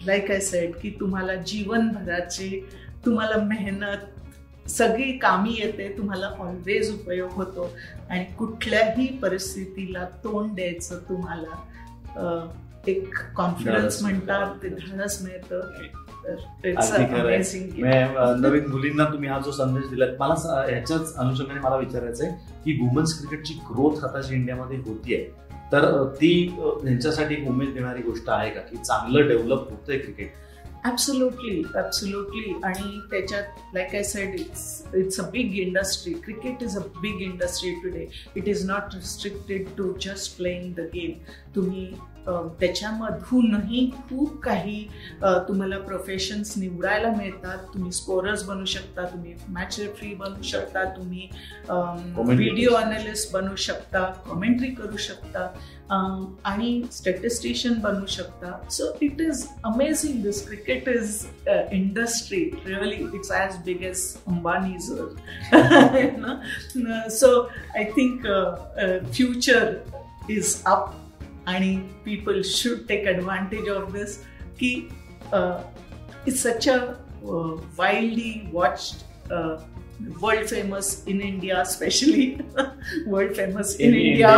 लाईक 0.05 0.31
आय 0.31 0.39
सेड 0.39 0.75
की 0.75 0.89
तुम्हाला 0.99 1.35
जीवनभराची 1.35 2.67
तुम्हाला 3.05 3.37
मेहनत 3.43 4.69
सगळी 4.69 5.11
कामी 5.17 5.55
येते 5.59 5.87
तुम्हाला 5.97 6.27
ऑलवेज 6.39 6.93
उपयोग 6.93 7.29
होतो. 7.31 7.69
आणि 8.09 8.23
कुठल्याही 8.39 9.07
परिस्थितीला 9.17 10.03
तोंड 10.23 10.55
द्यायचं 10.55 10.99
तुम्हाला 11.09 12.47
एक 12.87 13.15
कॉन्फिडन्स 13.35 14.01
म्हणतात 14.01 14.55
ते. 14.63 14.69
धाडस 14.69 15.21
मिळतं. 15.21 15.61
नवीन 18.41 18.65
मुलींना 18.69 19.05
तुम्ही 19.05 19.29
हा 19.29 19.39
जो 19.45 19.51
संदेश 19.51 19.89
दिला 19.89 20.05
मला 20.19 20.33
ह्याच्याच 20.69 21.15
अनुषंगाने 21.15 21.59
मला 21.59 21.75
विचारायचं 21.75 22.25
आहे 22.25 22.33
की 22.65 22.77
वुमन्स 22.81 23.17
क्रिकेटची 23.19 23.53
ग्रोथ 23.69 24.03
आता 24.05 24.21
जी 24.21 24.35
इंडियामध्ये 24.35 24.77
होतीये. 24.77 25.23
तर 25.71 26.03
ती 26.15 26.31
त्यांच्यासाठी 26.83 27.35
उमेद 27.49 27.73
देणारी 27.73 28.01
गोष्ट 28.01 28.29
आहे 28.29 28.49
का? 28.49 28.61
की 28.61 28.77
चांगलं 28.77 29.27
डेव्हलप 29.27 29.69
होतंय 29.69 29.97
क्रिकेट 29.97 30.33
ॲब्सोल्युटली 30.85 31.61
ॲब्सोल्युटली 31.75 32.53
आणि 32.63 32.99
त्याच्यात 33.11 33.73
like 33.73 33.95
I 33.95 34.03
said 34.03 34.39
it's 34.39 34.83
it's 34.95 35.19
a 35.19 35.29
big 35.31 35.57
industry 35.59 36.13
cricket 36.13 36.63
is 36.63 36.77
a 36.77 36.81
big 37.01 37.21
industry 37.21 37.71
today 37.83 38.07
it 38.35 38.47
is 38.47 38.65
not 38.69 38.95
restricted 38.95 39.67
to 39.77 39.91
just 40.05 40.37
playing 40.37 40.73
the 40.73 40.89
game 40.93 41.19
तुम्ही 41.55 41.91
त्याच्यामधूनही 42.27 43.89
खूप 44.09 44.37
काही 44.41 44.83
तुम्हाला 45.47 45.77
प्रोफेशन्स 45.79 46.53
निवडायला 46.57 47.11
मिळतात. 47.17 47.57
तुम्ही 47.73 47.91
स्कोरर्स 47.91 48.43
बनू 48.43 48.65
शकता. 48.65 49.05
तुम्ही 49.05 49.33
मॅच 49.49 49.79
रेफ्री 49.79 50.13
बनू 50.15 50.41
शकता. 50.41 50.83
तुम्ही 50.97 51.27
व्हिडिओ 51.69 52.73
अनालिस्ट 52.75 53.33
बनू 53.33 53.55
शकता. 53.55 54.03
कॉमेंट्री 54.27 54.67
करू 54.75 54.97
शकता. 54.97 55.47
आणि 55.91 56.69
स्टॅटिस्टिशियन 56.91 57.79
बनू 57.81 58.05
शकता. 58.07 58.51
So 58.69 58.85
it 59.01 59.21
is 59.21 59.45
amazing 59.65 60.21
this 60.23 60.45
cricket 60.47 60.87
is 60.87 61.25
industry 61.47 62.43
really 62.65 62.95
it's 63.17 63.31
as 63.31 63.57
big 63.65 63.83
as 63.83 64.05
Ambanis 64.27 64.91
so 67.19 67.41
I 67.75 67.83
think 67.97 68.27
future 69.13 69.73
is 70.29 70.55
up 70.67 70.89
आणि 71.47 71.75
people 72.05 72.41
should 72.45 72.87
take 72.87 73.07
advantage 73.07 73.69
of 73.69 73.91
this 73.93 74.17
की 74.59 74.73
it's 75.33 76.41
such 76.43 76.69
a 76.69 76.77
wildly 77.77 78.33
watched 78.53 79.03
world 80.21 80.47
famous 80.47 81.03
in 81.07 81.21
India 81.21 81.63
specially 81.63 82.25
world 83.07 83.33
famous 83.35 83.75
in 83.79 83.93
India 83.95 84.37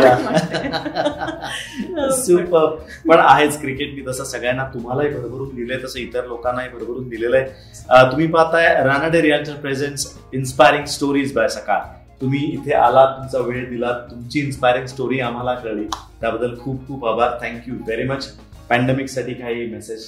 super 2.16 2.66
पण 3.08 3.18
आहेच 3.18 3.60
cricket 3.60 3.94
मी 3.94 4.02
तसं 4.06 4.24
सगळ्यांना 4.24 4.64
तुम्हालाही 4.74 5.08
भरभरून 5.08 5.54
दिलंय 5.56 5.78
तसं 5.84 5.98
इतर 5.98 6.26
लोकांनाही 6.26 6.68
भरभरून 6.68 7.08
दिलेलं 7.08 7.36
आहे. 7.36 8.10
तुम्ही 8.10 8.26
पाहताय 8.26 8.66
Ranade 8.84 9.22
रियालच्या 9.22 9.54
presents 9.54 10.06
inspiring 10.34 10.84
stories 10.94 11.32
by 11.34 11.48
Sakal 11.48 11.80
तुम्ही 12.20 12.44
इथे 12.46 12.72
आलात 12.74 13.16
तुमचा 13.18 13.38
वेळ 13.46 13.68
दिलात 13.70 14.10
तुमची 14.10 14.40
इन्स्पायरिंग 14.40 14.86
स्टोरी 14.86 15.20
आम्हाला 15.20 15.54
कळली. 15.54 15.84
त्याबद्दल 16.20 16.58
खूप 16.60 16.86
खूप 16.88 17.06
आभार. 17.06 17.30
थँक्यू 17.42 17.74
व्हेरी 17.76 18.04
मच 18.08 18.26
पॅन्डेमिकसाठी 18.68 19.34
काही 19.34 19.66
मेसेज 19.70 20.06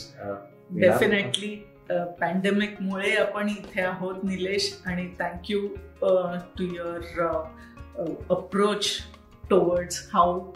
डेफिनेटली 0.81 1.57
पॅन्डेमिकमुळे 1.91 3.15
आपण 3.15 3.49
इथे 3.49 3.81
आहोत 3.81 4.25
निलेश 4.25 4.83
आणि 4.87 5.09
thank you 5.19 5.69
to 6.59 6.65
your 6.65 7.27
approach 8.31 8.87
towards 9.51 10.09
how 10.13 10.53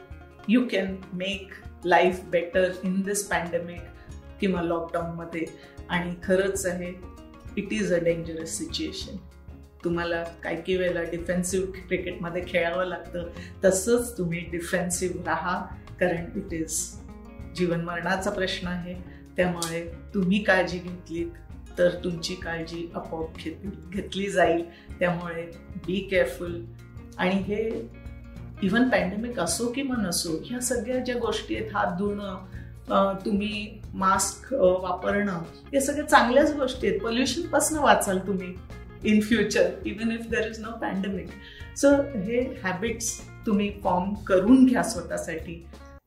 you 0.49 0.69
can 0.71 0.97
make 1.13 1.53
life 1.85 2.21
better 2.25 2.71
in 2.85 3.01
this 3.01 3.29
pandemic 3.29 3.81
किंवा 4.41 4.63
लॉकडाऊनमध्ये 4.63 5.45
आणि 5.89 6.15
खरंच 6.23 6.67
आहे 6.67 6.93
it 7.57 7.73
is 7.73 7.95
a 7.95 7.99
dangerous 8.05 8.49
situation 8.49 9.17
तुम्हाला 9.85 10.23
काही 10.23 10.57
काही 10.57 10.77
वेळेला 10.77 11.03
डिफेन्सिव्ह 11.03 11.67
क्रिकेटमध्ये 11.87 12.43
खेळावं 12.47 12.85
लागतं 12.85 13.29
तसंच 13.65 14.19
तुम्ही 14.19 14.41
डिफेन्सिव्ह 14.41 15.25
राहा 15.25 15.61
कारण 16.01 16.27
इट 16.37 16.53
इज 16.53 16.97
जीवन 17.57 17.81
मरणाचा 17.81 18.31
प्रश्न 18.31 18.69
आहे. 18.69 18.95
त्यामुळे 19.41 19.81
तुम्ही 20.15 20.43
काळजी 20.45 20.79
घेतलीत 20.79 21.79
तर 21.79 21.95
तुमची 22.05 22.35
काळजी 22.35 22.91
आपोआप 22.95 23.37
घेतली 23.37 23.71
घेतली 23.93 24.31
जाईल. 24.31 24.63
त्यामुळे 24.99 25.43
बी 25.87 25.99
केअरफुल 26.11 26.61
आणि 27.19 27.37
हे 27.43 27.89
इवन 28.63 28.89
पॅन्डेमिक 28.89 29.39
असो 29.41 29.71
किंवा 29.73 29.97
नसो 29.99 30.37
ह्या 30.47 30.61
सगळ्या 30.61 30.99
ज्या 31.05 31.15
गोष्टी 31.19 31.57
आहेत 31.57 31.75
हात 31.75 31.97
धुणं 31.99 33.17
तुम्ही 33.25 33.81
मास्क 33.95 34.53
वापरणं 34.53 35.43
या 35.73 35.81
सगळ्या 35.81 36.09
चांगल्याच 36.09 36.55
गोष्टी 36.57 36.87
आहेत. 36.87 37.01
पोल्युशनपासून 37.01 37.79
वाचाल 37.79 38.19
तुम्ही 38.19 38.55
in 39.05 39.21
future 39.21 39.71
even 39.87 40.11
if 40.13 40.27
there 40.31 40.49
is 40.49 40.61
no 40.61 40.77
pandemic 40.81 41.29
so 41.79 41.97
हे 42.17 42.43
हॅबिट्स 42.65 43.21
तुम्ही 43.47 43.73
फॉर्म 43.85 44.15
करून 44.27 44.65
घ्या 44.67 44.83
स्वतःसाठी. 44.83 45.65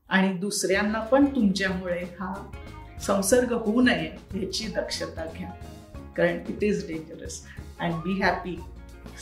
आणि 0.08 0.32
दुसऱ्यांना 0.32 0.98
पण 1.00 1.24
तुमच्यामुळे 1.26 2.02
हा 2.20 2.32
संसर्ग 3.06 3.52
होऊ 3.52 3.80
नये 3.82 4.10
ह्याची 4.32 4.66
दक्षता 4.76 5.24
घ्या. 5.38 5.48
कारण 6.16 6.38
it 6.48 6.62
is 6.62 6.86
dangerous 6.86 7.40
and 7.80 7.94
be 7.94 8.20
happy 8.22 8.58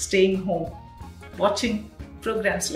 staying 0.01 0.37
home 0.37 0.65
watching 1.39 1.79
programmes 2.23 2.73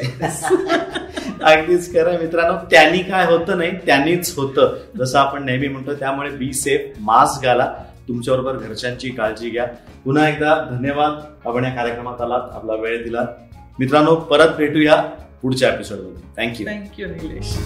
अगदीच 1.42 1.92
खरं 1.92 2.18
मित्रांनो 2.18 2.56
त्यांनी 2.70 2.98
काय 2.98 3.26
होतं 3.26 3.58
नाही 3.58 3.70
त्यांनीच 3.86 4.32
होतं. 4.36 4.76
जसं 4.98 5.18
आपण 5.18 5.44
नेहमी 5.44 5.68
म्हणतो 5.68 5.94
त्यामुळे 5.94 6.30
बी 6.30 6.52
सेफ 6.52 6.98
मास्क 7.00 7.44
घाला. 7.44 7.74
तुमच्याबरोबर 8.08 8.56
घरच्यांची 8.56 9.10
काळजी 9.10 9.50
घ्या. 9.50 9.66
पुन्हा 10.04 10.28
एकदा 10.28 10.54
धन्यवाद. 10.70 11.12
आपण 11.48 11.64
या 11.64 11.70
कार्यक्रमात 11.70 12.20
आलात 12.20 12.48
आपला 12.52 12.74
वेळ 12.74 13.02
दिला 13.04 13.24
मित्रांनो 13.78 14.14
परत 14.14 14.56
भेटूया 14.56 14.96
पुढच्या 15.42 15.68
एपिसोडमध्ये 15.74 16.22
थँक्यू 16.36 16.66
थँक्यू 16.66 17.06
निलेश 17.06 17.56